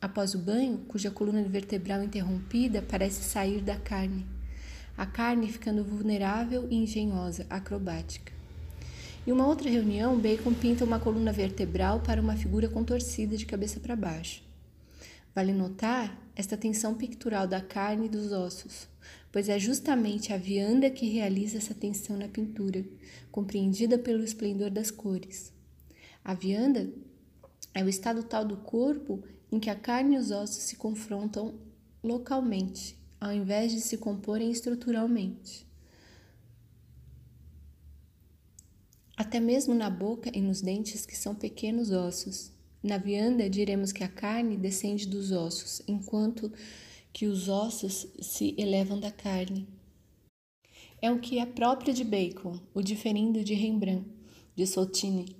[0.00, 4.24] Após o banho, cuja coluna vertebral interrompida parece sair da carne,
[4.98, 8.32] a carne ficando vulnerável e engenhosa, acrobática.
[9.24, 13.78] Em uma outra reunião, Bacon pinta uma coluna vertebral para uma figura contorcida de cabeça
[13.78, 14.42] para baixo.
[15.32, 18.88] Vale notar esta tensão pictural da carne e dos ossos,
[19.30, 22.84] pois é justamente a vianda que realiza essa tensão na pintura,
[23.30, 25.52] compreendida pelo esplendor das cores.
[26.24, 26.90] A vianda
[27.72, 29.22] é o estado tal do corpo
[29.52, 31.54] em que a carne e os ossos se confrontam
[32.02, 35.66] localmente, ao invés de se comporem estruturalmente.
[39.16, 42.52] Até mesmo na boca e nos dentes, que são pequenos ossos.
[42.80, 46.52] Na vianda, diremos que a carne descende dos ossos, enquanto
[47.12, 49.66] que os ossos se elevam da carne.
[51.02, 54.08] É o que é próprio de Bacon, o diferindo de Rembrandt,
[54.54, 55.36] de Sottini.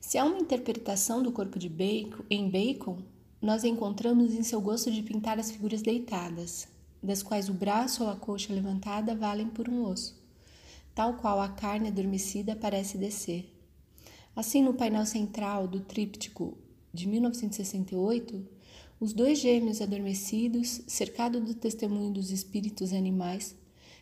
[0.00, 2.98] Se há uma interpretação do corpo de Bacon em Bacon,
[3.40, 6.68] nós encontramos em seu gosto de pintar as figuras deitadas,
[7.02, 10.22] das quais o braço ou a coxa levantada valem por um osso,
[10.94, 13.52] tal qual a carne adormecida parece descer.
[14.36, 16.56] Assim, no painel central do tríptico
[16.92, 18.46] de 1968,
[19.00, 23.56] os dois gêmeos adormecidos, cercado do testemunho dos espíritos animais,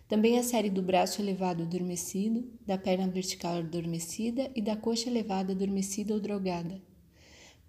[0.07, 5.53] também a série do braço elevado adormecido, da perna vertical adormecida e da coxa elevada
[5.53, 6.90] adormecida ou drogada.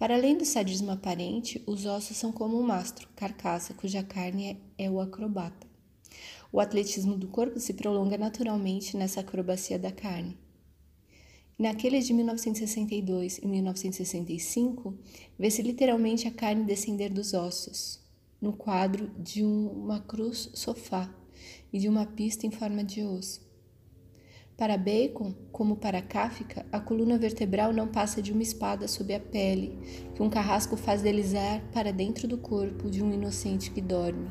[0.01, 4.85] Para além do sadismo aparente, os ossos são como um mastro, carcaça, cuja carne é,
[4.85, 5.67] é o acrobata.
[6.51, 10.35] O atletismo do corpo se prolonga naturalmente nessa acrobacia da carne.
[11.55, 14.97] Naqueles de 1962 e 1965,
[15.37, 17.99] vê-se literalmente a carne descender dos ossos,
[18.41, 21.13] no quadro de uma cruz sofá
[21.71, 23.50] e de uma pista em forma de osso.
[24.57, 29.19] Para Bacon, como para Kafka, a coluna vertebral não passa de uma espada sob a
[29.19, 29.77] pele,
[30.13, 34.29] que um carrasco faz deslizar para dentro do corpo de um inocente que dorme.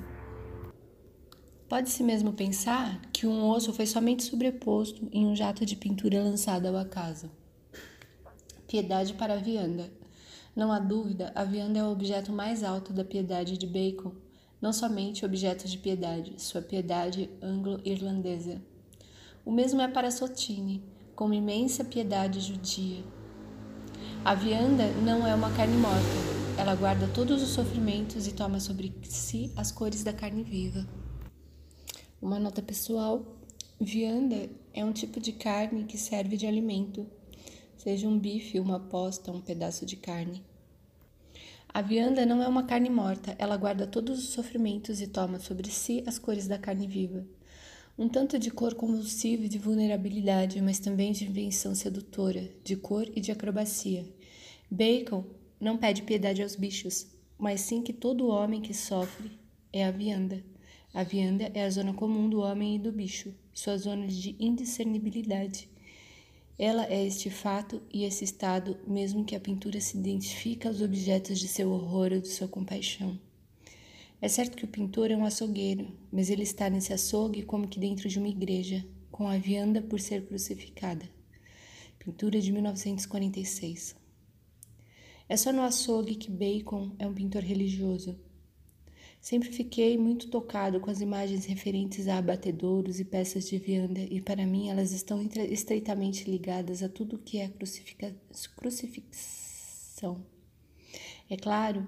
[1.69, 6.67] Pode-se mesmo pensar que um osso foi somente sobreposto em um jato de pintura lançado
[6.67, 7.31] ao acaso.
[8.67, 9.89] Piedade para a vianda.
[10.55, 14.13] Não há dúvida, a vianda é o objeto mais alto da piedade de Bacon,
[14.61, 18.61] não somente objeto de piedade, sua piedade anglo-irlandesa.
[19.45, 20.83] O mesmo é para Sotini,
[21.17, 23.03] com imensa piedade judia.
[24.23, 28.93] A vianda não é uma carne morta, ela guarda todos os sofrimentos e toma sobre
[29.03, 30.87] si as cores da carne viva.
[32.21, 33.25] Uma nota pessoal:
[33.81, 37.07] vianda é um tipo de carne que serve de alimento,
[37.79, 40.45] seja um bife, uma posta, um pedaço de carne.
[41.73, 45.71] A vianda não é uma carne morta, ela guarda todos os sofrimentos e toma sobre
[45.71, 47.25] si as cores da carne viva.
[48.01, 53.07] Um tanto de cor convulsiva e de vulnerabilidade, mas também de invenção sedutora, de cor
[53.15, 54.09] e de acrobacia.
[54.71, 55.23] Bacon
[55.61, 59.31] não pede piedade aos bichos, mas sim que todo homem que sofre
[59.71, 60.43] é a vianda.
[60.95, 65.69] A vianda é a zona comum do homem e do bicho, sua zona de indiscernibilidade.
[66.59, 71.39] Ela é este fato e esse estado, mesmo que a pintura se identifique aos objetos
[71.39, 73.21] de seu horror ou de sua compaixão.
[74.23, 77.81] É certo que o pintor é um açougueiro, mas ele está nesse açougue como que
[77.81, 81.09] dentro de uma igreja, com a vianda por ser crucificada.
[81.99, 83.97] Pintura de 1946.
[85.27, 88.19] É só no açougue que Bacon é um pintor religioso.
[89.21, 94.21] Sempre fiquei muito tocado com as imagens referentes a abatedouros e peças de vianda, e
[94.21, 97.49] para mim elas estão estreitamente ligadas a tudo que é
[98.57, 100.27] crucifixão.
[101.31, 101.87] É claro,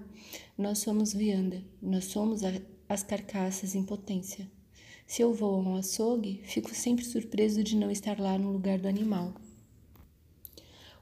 [0.57, 2.53] nós somos vianda, nós somos a,
[2.87, 4.49] as carcaças em potência.
[5.05, 8.79] Se eu vou a um açougue, fico sempre surpreso de não estar lá no lugar
[8.79, 9.33] do animal.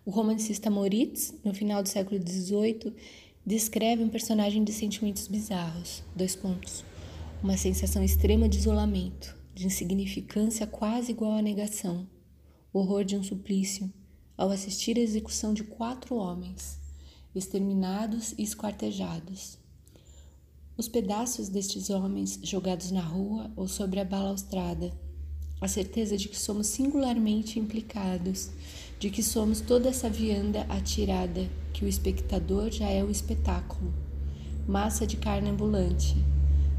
[0.03, 2.95] O romancista Moritz, no final do século XVIII,
[3.45, 6.03] descreve um personagem de sentimentos bizarros.
[6.15, 6.83] Dois pontos.
[7.43, 12.09] Uma sensação extrema de isolamento, de insignificância quase igual à negação,
[12.73, 13.93] o horror de um suplício,
[14.35, 16.80] ao assistir à execução de quatro homens,
[17.35, 19.57] exterminados e esquartejados.
[20.77, 24.91] Os pedaços destes homens jogados na rua ou sobre a balaustrada,
[25.59, 28.49] a certeza de que somos singularmente implicados
[29.01, 33.91] de que somos toda essa vianda atirada, que o espectador já é o espetáculo,
[34.67, 36.15] massa de carne ambulante.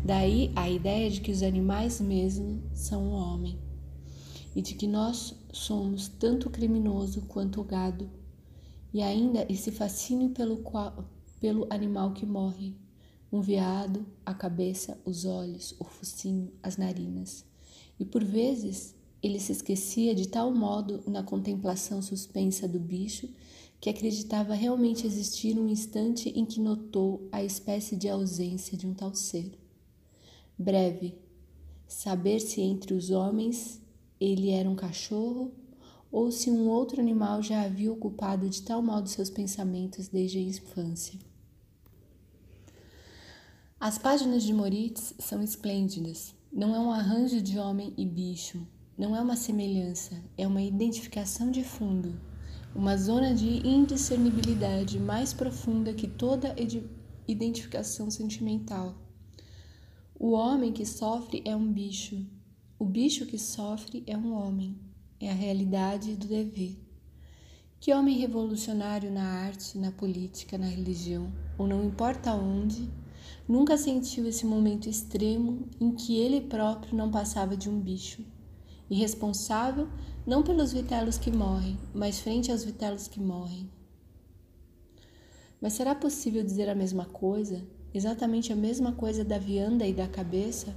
[0.05, 3.59] Daí a ideia de que os animais mesmo são o homem,
[4.55, 8.09] e de que nós somos tanto o criminoso quanto o gado,
[8.93, 11.09] e ainda esse fascínio pelo, qual,
[11.41, 12.75] pelo animal que morre,
[13.33, 17.45] um veado, a cabeça, os olhos, o focinho, as narinas.
[17.99, 23.29] E por vezes ele se esquecia de tal modo na contemplação suspensa do bicho
[23.81, 28.95] que acreditava realmente existir um instante em que notou a espécie de ausência de um
[28.95, 29.59] tal ser.
[30.59, 31.19] Breve,
[31.89, 33.81] saber se entre os homens
[34.21, 35.53] ele era um cachorro
[36.13, 40.43] ou se um outro animal já havia ocupado de tal modo seus pensamentos desde a
[40.43, 41.19] infância.
[43.81, 46.35] As páginas de Moritz são esplêndidas.
[46.53, 48.65] Não é um arranjo de homem e bicho,
[48.97, 52.21] não é uma semelhança, é uma identificação de fundo,
[52.75, 56.55] uma zona de indiscernibilidade mais profunda que toda
[57.27, 58.95] identificação sentimental.
[60.15, 62.25] O homem que sofre é um bicho,
[62.79, 64.79] o bicho que sofre é um homem,
[65.23, 66.77] é a realidade do dever.
[67.81, 72.91] Que homem revolucionário na arte, na política, na religião, ou não importa onde,
[73.49, 78.25] nunca sentiu esse momento extremo em que ele próprio não passava de um bicho?
[78.93, 79.89] e responsável
[80.27, 83.71] não pelos vitelos que morrem, mas frente aos vitelos que morrem.
[85.59, 90.07] Mas será possível dizer a mesma coisa, exatamente a mesma coisa da vianda e da
[90.07, 90.77] cabeça,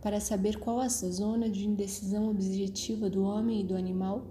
[0.00, 4.22] para saber qual a zona de indecisão objetiva do homem e do animal?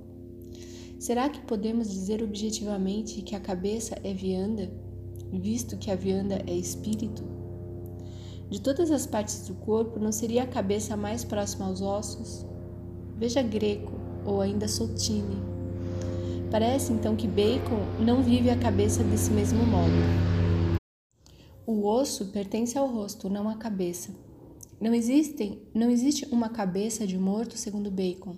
[1.00, 4.72] Será que podemos dizer objetivamente que a cabeça é vianda,
[5.32, 7.24] visto que a vianda é espírito?
[8.50, 12.46] De todas as partes do corpo, não seria a cabeça mais próxima aos ossos?
[13.18, 13.92] Veja Greco
[14.26, 15.38] ou ainda Sotini.
[16.50, 19.92] Parece então que Bacon não vive a cabeça desse mesmo modo.
[21.66, 24.12] O osso pertence ao rosto, não à cabeça.
[24.80, 28.36] Não, existem, não existe uma cabeça de morto segundo Bacon.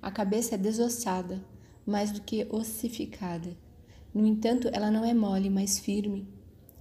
[0.00, 1.44] A cabeça é desossada,
[1.84, 3.56] mais do que ossificada.
[4.14, 6.28] No entanto, ela não é mole, mas firme.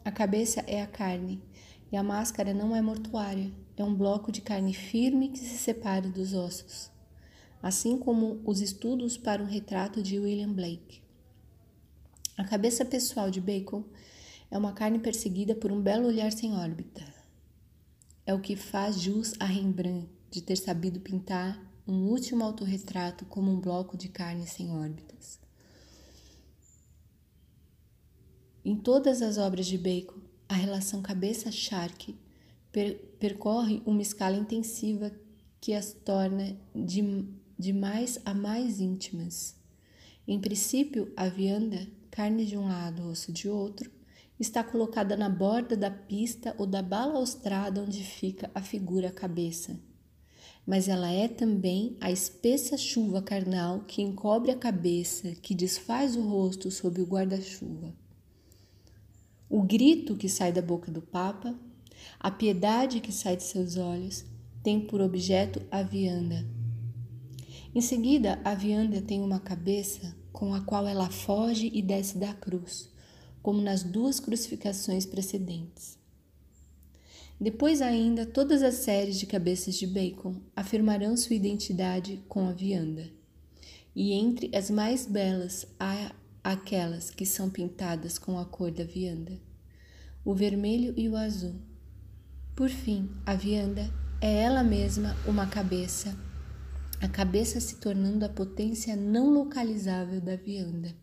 [0.04, 1.42] A cabeça é a carne,
[1.92, 6.08] e a máscara não é mortuária, é um bloco de carne firme que se separa
[6.08, 6.96] dos ossos
[7.66, 11.02] assim como os estudos para um retrato de William Blake.
[12.38, 13.84] A cabeça pessoal de Bacon
[14.52, 17.02] é uma carne perseguida por um belo olhar sem órbita.
[18.26, 23.52] É o que faz jus a Rembrandt de ter sabido pintar um último autorretrato como
[23.52, 25.40] um bloco de carne sem órbitas.
[28.64, 30.20] Em todas as obras de Bacon,
[30.50, 32.16] a relação cabeça-charque
[32.72, 35.12] per percorre uma escala intensiva
[35.62, 37.02] que as torna de
[37.58, 39.56] de mais a mais íntimas.
[40.28, 43.90] Em princípio, a vianda, carne de um lado, osso de outro,
[44.40, 49.80] está colocada na borda da pista ou da balaustrada onde fica a figura cabeça.
[50.66, 56.22] Mas ela é também a espessa chuva carnal que encobre a cabeça, que desfaz o
[56.22, 57.94] rosto sob o guarda-chuva.
[59.48, 61.56] O grito que sai da boca do Papa,
[62.20, 64.26] a piedade que sai de seus olhos,
[64.64, 66.44] tem por objeto a vianda.
[67.74, 72.34] Em seguida, a vianda tem uma cabeça com a qual ela foge e desce da
[72.34, 72.90] cruz,
[73.46, 76.00] como nas duas crucificações precedentes.
[77.40, 83.08] Depois ainda, todas as séries de cabeças de bacon afirmarão sua identidade com a vianda.
[83.96, 86.12] E entre as mais belas há
[86.44, 89.40] aquelas que são pintadas com a cor da vianda,
[90.26, 91.54] o vermelho e o azul.
[92.56, 96.18] Por fim, a vianda é ela mesma uma cabeça
[97.00, 100.96] a cabeça se tornando a potência não localizável da vianda,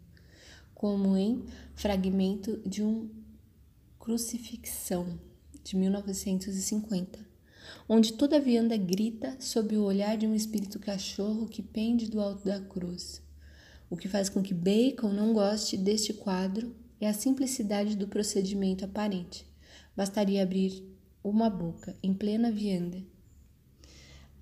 [0.82, 1.44] como em
[1.76, 3.08] Fragmento de um
[4.00, 5.16] Crucifixão,
[5.62, 7.20] de 1950,
[7.88, 12.20] onde toda a vianda grita sob o olhar de um espírito cachorro que pende do
[12.20, 13.22] alto da cruz.
[13.88, 18.84] O que faz com que Bacon não goste deste quadro é a simplicidade do procedimento
[18.84, 19.46] aparente.
[19.96, 20.82] Bastaria abrir
[21.22, 23.00] uma boca em plena vianda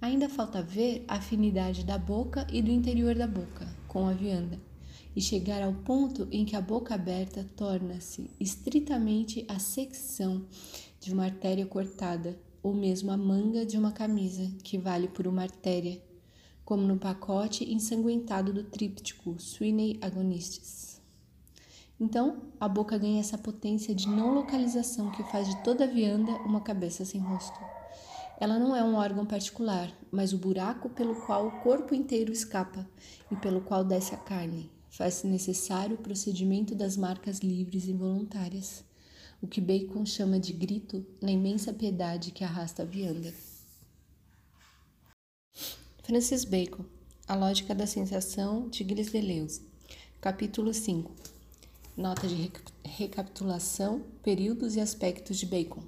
[0.01, 4.70] Ainda falta ver a afinidade da boca e do interior da boca com a vianda
[5.15, 10.47] e chegar ao ponto em que a boca aberta torna-se estritamente a secção
[11.01, 15.43] de uma artéria cortada, ou mesmo a manga de uma camisa, que vale por uma
[15.43, 16.01] artéria,
[16.65, 21.01] como no pacote ensanguentado do tríptico Sweeney Agonistes.
[21.99, 26.61] Então, a boca ganha essa potência de não localização que faz de toda vianda uma
[26.61, 27.59] cabeça sem rosto.
[28.39, 32.89] Ela não é um órgão particular, mas o buraco pelo qual o corpo inteiro escapa
[33.31, 34.71] e pelo qual desce a carne.
[35.01, 38.85] Faz-se necessário o procedimento das marcas livres e voluntárias,
[39.41, 43.33] o que Bacon chama de grito na imensa piedade que arrasta a vianda.
[46.03, 46.85] Francis Bacon,
[47.27, 49.63] A Lógica da Sensação de Gilles Deleuze,
[50.21, 51.11] capítulo 5
[51.97, 52.53] Nota de
[52.85, 55.83] recapitulação, períodos e aspectos de Bacon.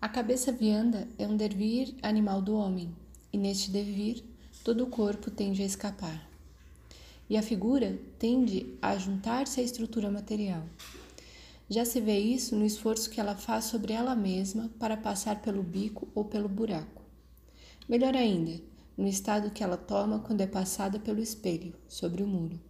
[0.00, 2.92] A cabeça vianda é um devir animal do homem,
[3.32, 4.24] e neste devir
[4.64, 6.33] todo o corpo tende a escapar.
[7.28, 10.62] E a figura tende a juntar-se à estrutura material.
[11.68, 15.62] Já se vê isso no esforço que ela faz sobre ela mesma para passar pelo
[15.62, 17.02] bico ou pelo buraco.
[17.88, 18.60] Melhor ainda,
[18.96, 22.60] no estado que ela toma quando é passada pelo espelho, sobre o muro.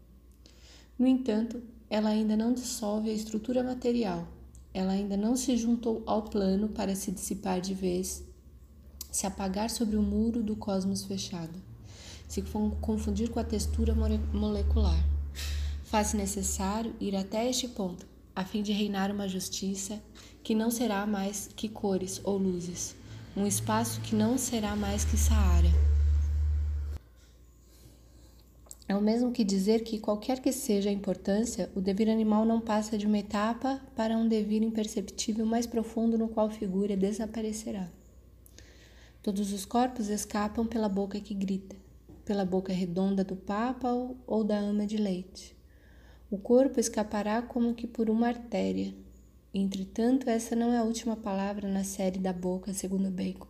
[0.98, 4.28] No entanto, ela ainda não dissolve a estrutura material
[4.74, 8.24] ela ainda não se juntou ao plano para se dissipar de vez,
[9.08, 11.62] se apagar sobre o muro do cosmos fechado,
[12.34, 12.42] se
[12.80, 13.94] confundir com a textura
[14.32, 14.98] molecular.
[15.84, 20.00] Faz-se necessário ir até este ponto, a fim de reinar uma justiça
[20.42, 22.94] que não será mais que cores ou luzes,
[23.36, 25.94] um espaço que não será mais que Saara
[28.86, 32.60] é o mesmo que dizer que, qualquer que seja a importância, o devir animal não
[32.60, 37.88] passa de uma etapa para um devir imperceptível mais profundo no qual figura desaparecerá.
[39.22, 41.74] Todos os corpos escapam pela boca que grita,
[42.24, 43.88] pela boca redonda do papa
[44.26, 45.56] ou da ama de leite.
[46.30, 48.94] O corpo escapará como que por uma artéria.
[49.52, 53.46] Entretanto, essa não é a última palavra na série da boca, segundo Bacon.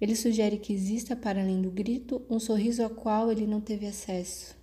[0.00, 3.86] Ele sugere que exista, para além do grito, um sorriso ao qual ele não teve
[3.86, 4.56] acesso.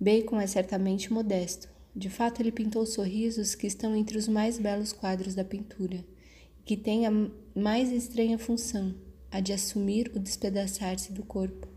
[0.00, 1.68] Bacon é certamente modesto.
[1.94, 6.04] De fato, ele pintou sorrisos que estão entre os mais belos quadros da pintura,
[6.64, 7.10] que têm a
[7.54, 8.94] mais estranha função,
[9.30, 11.73] a de assumir o despedaçar-se do corpo.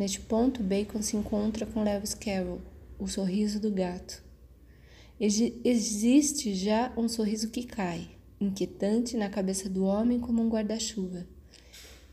[0.00, 2.62] Neste ponto, Bacon se encontra com Lewis Carroll,
[2.98, 4.22] o sorriso do gato.
[5.20, 8.08] Existe já um sorriso que cai,
[8.40, 11.26] inquietante na cabeça do homem como um guarda-chuva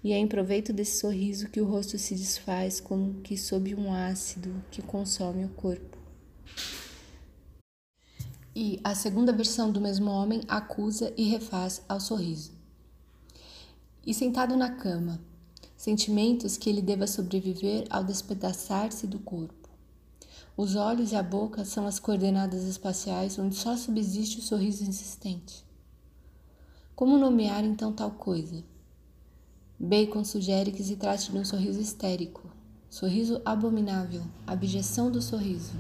[0.04, 3.94] e é em proveito desse sorriso que o rosto se desfaz como que sob um
[3.94, 5.98] ácido que consome o corpo.
[8.54, 12.52] E a segunda versão do mesmo homem acusa e refaz ao sorriso.
[14.06, 15.22] E sentado na cama,
[15.78, 19.70] sentimentos que ele deva sobreviver ao despedaçar-se do corpo.
[20.58, 25.64] Os olhos e a boca são as coordenadas espaciais onde só subsiste o sorriso insistente.
[26.96, 28.64] Como nomear então tal coisa?
[29.80, 32.50] Bacon sugere que se trate de um sorriso histérico,
[32.90, 35.76] sorriso abominável, abjeção do sorriso.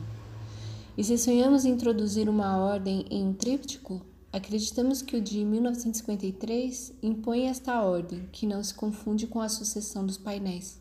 [0.95, 4.05] E se sonhamos introduzir uma ordem em um tríptico,
[4.37, 10.05] acreditamos que o de 1953 impõe esta ordem, que não se confunde com a sucessão
[10.05, 10.79] dos painéis.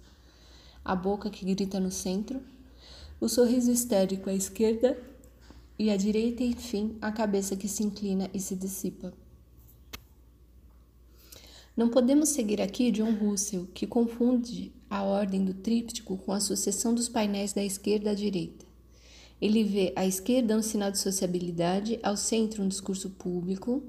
[0.84, 2.40] A boca que grita no centro,
[3.18, 4.96] o sorriso histérico à esquerda
[5.78, 9.12] e à direita, enfim, a cabeça que se inclina e se dissipa.
[11.74, 16.94] Não podemos seguir aqui John Russell, que confunde a ordem do tríptico com a sucessão
[16.94, 18.65] dos painéis da esquerda à direita.
[19.40, 23.82] Ele vê à esquerda um sinal de sociabilidade, ao centro um discurso público.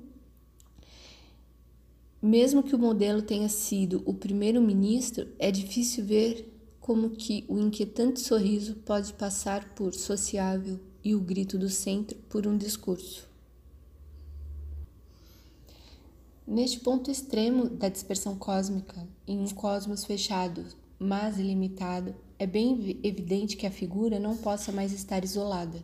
[2.22, 8.20] Mesmo que o modelo tenha sido o primeiro-ministro, é difícil ver como que o inquietante
[8.20, 13.28] sorriso pode passar por sociável e o grito do centro por um discurso.
[16.46, 20.66] Neste ponto extremo da dispersão cósmica, em um cosmos fechado,
[20.98, 25.80] mas ilimitado, é bem evidente que a figura não possa mais estar isolada,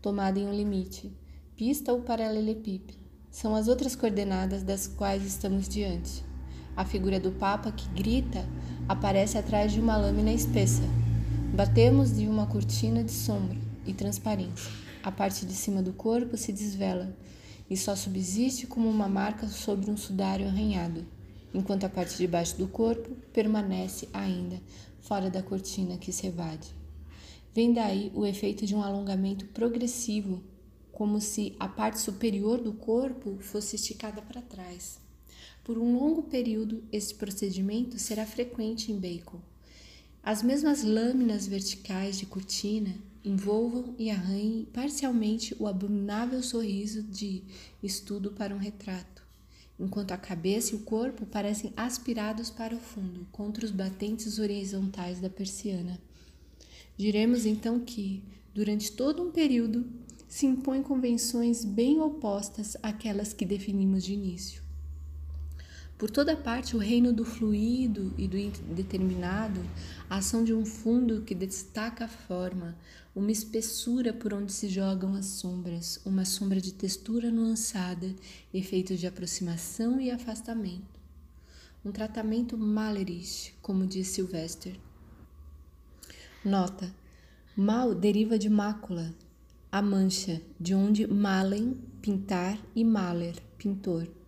[0.00, 1.12] tomada em um limite,
[1.54, 2.98] pista ou paralelepípedo.
[3.30, 6.24] São as outras coordenadas das quais estamos diante.
[6.74, 8.48] A figura do Papa que grita
[8.88, 10.82] aparece atrás de uma lâmina espessa.
[11.54, 14.70] Batemos de uma cortina de sombra e transparência.
[15.02, 17.14] A parte de cima do corpo se desvela,
[17.68, 21.06] e só subsiste como uma marca sobre um sudário arranhado,
[21.54, 24.60] enquanto a parte de baixo do corpo permanece ainda
[25.10, 26.72] fora da cortina que se evade.
[27.52, 30.40] Vem daí o efeito de um alongamento progressivo,
[30.92, 35.00] como se a parte superior do corpo fosse esticada para trás.
[35.64, 39.40] Por um longo período, esse procedimento será frequente em Bacon.
[40.22, 42.94] As mesmas lâminas verticais de cortina
[43.24, 47.42] envolvam e arranhem parcialmente o abominável sorriso de
[47.82, 49.19] estudo para um retrato,
[49.80, 55.20] enquanto a cabeça e o corpo parecem aspirados para o fundo, contra os batentes horizontais
[55.20, 55.98] da persiana.
[56.96, 58.22] Diremos então que,
[58.54, 59.86] durante todo um período,
[60.28, 64.62] se impõem convenções bem opostas àquelas que definimos de início.
[66.00, 69.60] Por toda parte, o reino do fluido e do indeterminado,
[70.08, 72.74] a ação de um fundo que destaca a forma,
[73.14, 78.14] uma espessura por onde se jogam as sombras, uma sombra de textura nuançada,
[78.54, 81.00] efeitos de aproximação e afastamento.
[81.84, 84.78] Um tratamento malerish, como diz Sylvester.
[86.44, 86.94] Nota:
[87.56, 89.14] mal deriva de mácula,
[89.72, 94.19] a mancha, de onde malen, pintar, e maler, pintor.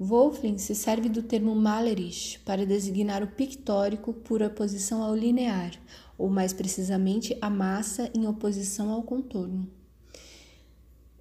[0.00, 5.72] Wolfling se serve do termo malerisch para designar o pictórico por oposição ao linear,
[6.16, 9.68] ou mais precisamente a massa em oposição ao contorno.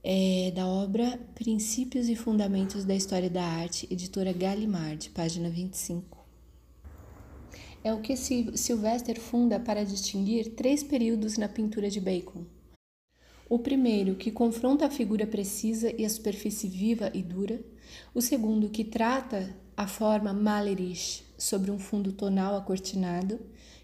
[0.04, 6.24] É da obra Princípios e Fundamentos da História da Arte, editora Gallimard, página 25.
[7.84, 12.46] É o que Sylvester funda para distinguir três períodos na pintura de Bacon.
[13.50, 17.60] O primeiro, que confronta a figura precisa e a superfície viva e dura
[18.14, 23.40] o segundo, que trata a forma malerish sobre um fundo tonal acortinado,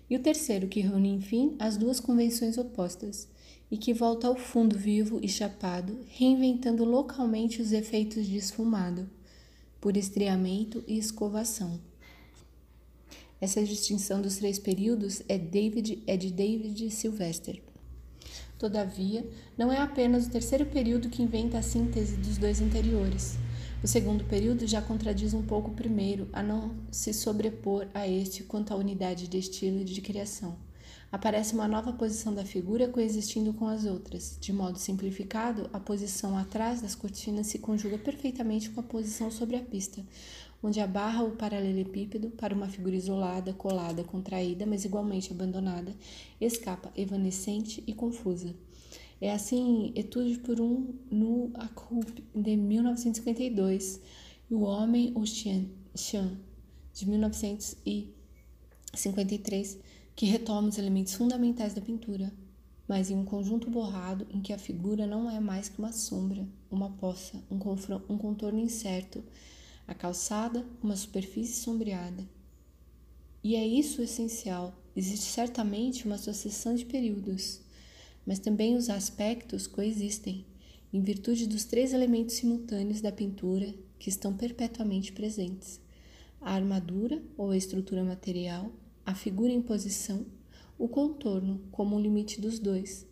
[0.09, 3.27] e o terceiro, que reúne, enfim, as duas convenções opostas
[3.71, 9.09] e que volta ao fundo vivo e chapado, reinventando localmente os efeitos de esfumado,
[9.81, 11.79] por estriamento e escovação.
[13.41, 17.61] Essa distinção dos três períodos é, David, é de David Sylvester.
[18.59, 19.27] Todavia,
[19.57, 23.37] não é apenas o terceiro período que inventa a síntese dos dois anteriores.
[23.83, 28.41] O segundo período já contradiz um pouco o primeiro, a não se sobrepor a este
[28.41, 30.55] quanto à unidade de estilo e de criação.
[31.11, 34.37] Aparece uma nova posição da figura coexistindo com as outras.
[34.39, 39.57] De modo simplificado, a posição atrás das cortinas se conjuga perfeitamente com a posição sobre
[39.57, 40.01] a pista,
[40.63, 45.93] onde a barra o paralelepípedo para uma figura isolada, colada, contraída, mas igualmente abandonada,
[46.39, 48.55] escapa evanescente e confusa.
[49.23, 54.01] É assim, Etude por um no Akup, de 1952,
[54.51, 55.63] e O Homem, o Xian,
[56.93, 59.79] de 1953,
[60.13, 62.33] que retoma os elementos fundamentais da pintura,
[62.85, 66.45] mas em um conjunto borrado em que a figura não é mais que uma sombra,
[66.69, 67.55] uma poça, um,
[68.13, 69.23] um contorno incerto,
[69.87, 72.27] a calçada, uma superfície sombreada.
[73.41, 74.75] E é isso o essencial.
[74.93, 77.62] Existe certamente uma sucessão de períodos
[78.25, 80.45] mas também os aspectos coexistem,
[80.91, 85.79] em virtude dos três elementos simultâneos da pintura que estão perpetuamente presentes:
[86.39, 88.71] a armadura ou a estrutura material,
[89.05, 90.25] a figura em posição,
[90.77, 93.07] o contorno como o limite dos dois.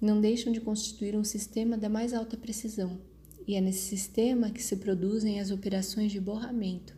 [0.00, 3.00] Não deixam de constituir um sistema da mais alta precisão,
[3.46, 6.96] e é nesse sistema que se produzem as operações de borramento,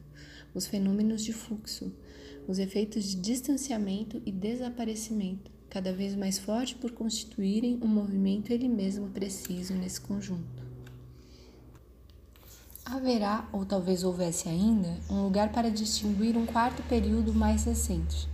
[0.54, 1.92] os fenômenos de fluxo,
[2.46, 8.68] os efeitos de distanciamento e desaparecimento, cada vez mais forte por constituírem um movimento ele
[8.68, 10.62] mesmo preciso nesse conjunto.
[12.84, 18.28] Haverá, ou talvez houvesse ainda, um lugar para distinguir um quarto período mais recente.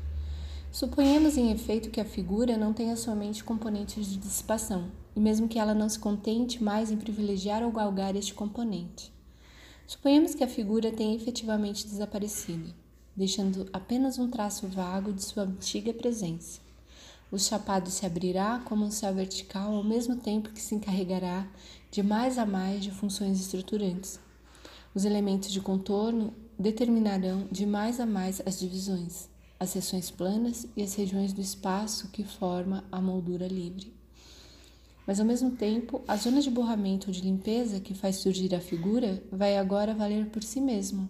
[0.70, 5.58] Suponhamos em efeito que a figura não tenha somente componentes de dissipação, e mesmo que
[5.58, 9.10] ela não se contente mais em privilegiar ou galgar este componente.
[9.86, 12.74] Suponhamos que a figura tenha efetivamente desaparecido,
[13.16, 16.68] deixando apenas um traço vago de sua antiga presença.
[17.32, 21.46] O chapado se abrirá como um céu vertical ao mesmo tempo que se encarregará
[21.88, 24.18] de mais a mais de funções estruturantes.
[24.92, 29.28] Os elementos de contorno determinarão de mais a mais as divisões,
[29.60, 33.94] as seções planas e as regiões do espaço que forma a moldura livre.
[35.06, 38.60] Mas ao mesmo tempo, a zona de borramento ou de limpeza que faz surgir a
[38.60, 41.08] figura vai agora valer por si mesmo,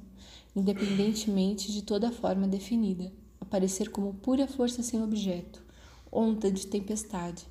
[0.54, 3.10] independentemente de toda a forma definida,
[3.40, 5.69] aparecer como pura força sem objeto,
[6.12, 7.46] onda de tempestade,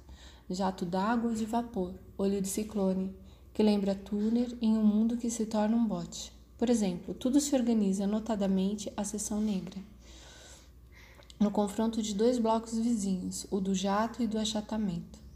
[0.49, 3.15] jato d'água de vapor, olho de ciclone,
[3.53, 6.33] que lembra túnel em um mundo que se torna um bote.
[6.57, 9.79] Por exemplo, tudo se organiza notadamente a seção negra.
[11.39, 15.28] No confronto de dois blocos vizinhos, o do jato e do achatamento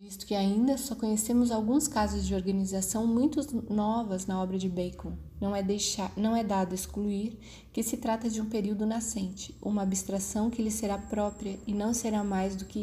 [0.00, 5.18] visto que ainda só conhecemos alguns casos de organização muito novas na obra de Bacon.
[5.40, 7.36] Não é, deixar, não é dado excluir
[7.72, 11.92] que se trata de um período nascente, uma abstração que lhe será própria e não
[11.92, 12.82] será mais do que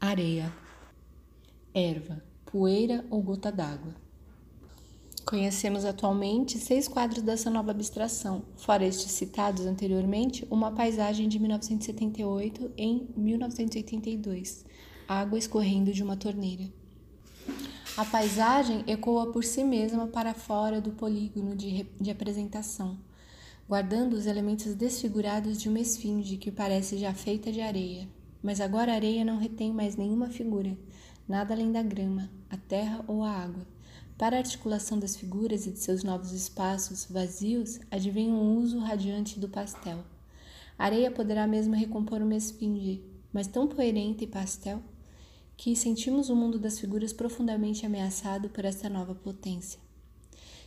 [0.00, 0.54] areia,
[1.74, 3.92] erva, poeira ou gota d'água.
[5.26, 12.70] Conhecemos atualmente seis quadros dessa nova abstração, fora estes citados anteriormente, uma paisagem de 1978
[12.76, 14.64] em 1982
[15.08, 16.70] água escorrendo de uma torneira.
[17.96, 22.98] A paisagem ecoa por si mesma para fora do polígono de, de apresentação,
[23.66, 28.06] guardando os elementos desfigurados de uma esfinge que parece já feita de areia.
[28.42, 30.76] Mas agora a areia não retém mais nenhuma figura,
[31.26, 33.66] nada além da grama, a terra ou a água.
[34.18, 39.40] Para a articulação das figuras e de seus novos espaços vazios, advém um uso radiante
[39.40, 40.04] do pastel.
[40.78, 43.02] A areia poderá mesmo recompor uma esfinge,
[43.32, 44.82] mas tão poerenta e pastel
[45.58, 49.80] que sentimos o mundo das figuras profundamente ameaçado por esta nova potência.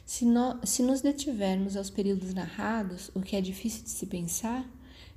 [0.06, 4.70] Se, no, se nos detivermos aos períodos narrados, o que é difícil de se pensar,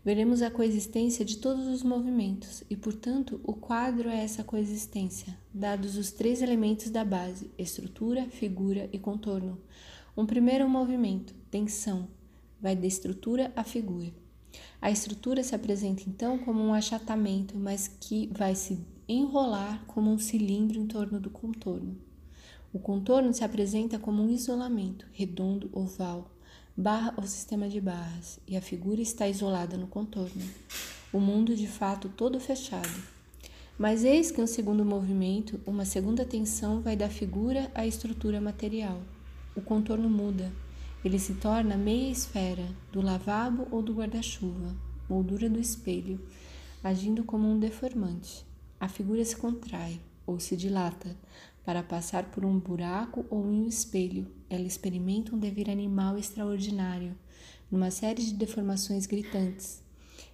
[0.05, 5.97] veremos a coexistência de todos os movimentos e, portanto, o quadro é essa coexistência, dados
[5.97, 9.61] os três elementos da base: estrutura, figura e contorno.
[10.17, 12.07] Um primeiro movimento, tensão,
[12.61, 14.13] vai da estrutura à figura.
[14.81, 20.19] A estrutura se apresenta então como um achatamento, mas que vai se enrolar como um
[20.19, 21.97] cilindro em torno do contorno.
[22.73, 26.31] O contorno se apresenta como um isolamento, redondo, oval,
[26.77, 30.43] barra ou sistema de barras, e a figura está isolada no contorno.
[31.13, 33.15] O mundo de fato todo fechado.
[33.79, 39.01] Mas eis que um segundo movimento, uma segunda tensão vai da figura à estrutura material.
[39.55, 40.53] O contorno muda.
[41.05, 44.75] Ele se torna meia esfera, do lavabo ou do guarda-chuva,
[45.09, 46.21] moldura do espelho,
[46.83, 48.45] agindo como um deformante.
[48.81, 51.17] A figura se contrai ou se dilata
[51.65, 54.27] para passar por um buraco ou em um espelho.
[54.51, 57.17] Ela experimenta um devir animal extraordinário,
[57.71, 59.83] numa série de deformações gritantes.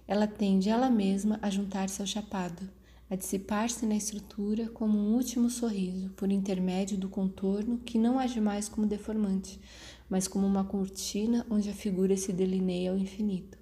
[0.07, 2.69] Ela tende ela mesma a juntar-se ao chapado,
[3.09, 8.39] a dissipar-se na estrutura como um último sorriso, por intermédio do contorno que não age
[8.41, 9.59] mais como deformante,
[10.09, 13.60] mas como uma cortina onde a figura se delineia ao infinito.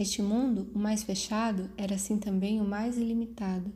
[0.00, 3.70] Este mundo, o mais fechado, era assim também o mais ilimitado.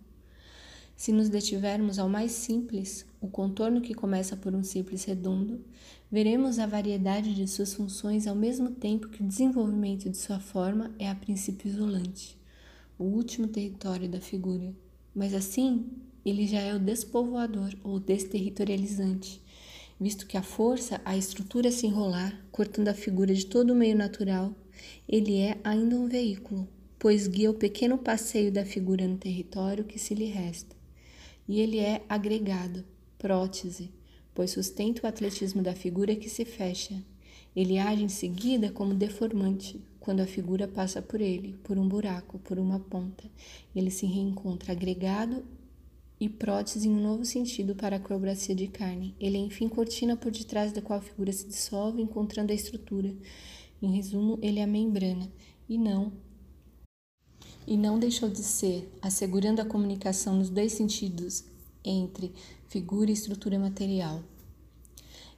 [0.96, 5.62] Se nos detivermos ao mais simples, o contorno que começa por um simples redondo,
[6.10, 10.94] veremos a variedade de suas funções ao mesmo tempo que o desenvolvimento de sua forma
[10.98, 12.38] é a princípio isolante,
[12.98, 14.74] o último território da figura.
[15.14, 15.90] Mas assim,
[16.24, 19.42] ele já é o despovoador ou desterritorializante,
[20.00, 23.94] visto que a força, a estrutura se enrolar, cortando a figura de todo o meio
[23.94, 24.54] natural,
[25.08, 26.68] ele é ainda um veículo,
[26.98, 30.74] pois guia o pequeno passeio da figura no território que se lhe resta.
[31.46, 32.84] E ele é agregado,
[33.18, 33.90] prótese,
[34.34, 37.02] pois sustenta o atletismo da figura que se fecha.
[37.54, 42.38] Ele age em seguida como deformante, quando a figura passa por ele, por um buraco,
[42.40, 43.24] por uma ponta.
[43.74, 45.44] Ele se reencontra agregado
[46.20, 49.14] e prótese em um novo sentido para a acrobacia de carne.
[49.20, 53.14] Ele é enfim cortina por detrás da qual a figura se dissolve, encontrando a estrutura.
[53.84, 55.30] Em resumo, ele é a membrana
[55.68, 56.10] e não
[57.66, 61.44] e não deixou de ser, assegurando a comunicação nos dois sentidos
[61.84, 62.32] entre
[62.66, 64.22] figura e estrutura material.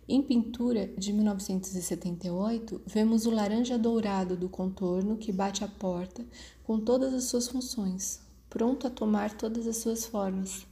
[0.08, 6.24] Em pintura de 1978, vemos o laranja dourado do contorno que bate a porta
[6.62, 10.64] com todas as suas funções, pronto a tomar todas as suas formas.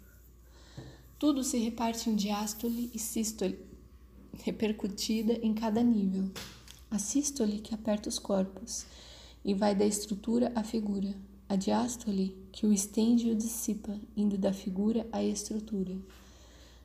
[1.19, 3.59] Tudo se reparte em diástole e sístole,
[4.45, 6.31] repercutida em cada nível
[6.95, 8.87] a sístole que aperta os corpos
[9.45, 11.13] e vai da estrutura à figura.
[11.49, 15.97] a diástole que o estende e o dissipa, indo da figura à estrutura.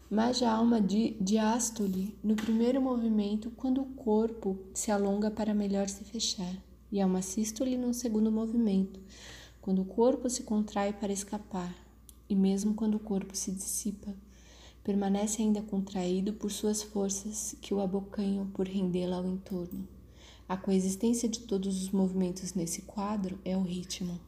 [0.09, 5.53] Mas já há uma di diástole no primeiro movimento, quando o corpo se alonga para
[5.53, 6.55] melhor se fechar,
[6.91, 8.99] e há uma sístole no segundo movimento,
[9.61, 11.73] quando o corpo se contrai para escapar,
[12.27, 14.13] e mesmo quando o corpo se dissipa,
[14.83, 19.98] permanece ainda contraído por suas forças que o abocanham por rendê-la ao entorno.
[20.49, 24.19] A coexistência de todos os movimentos nesse quadro é o ritmo.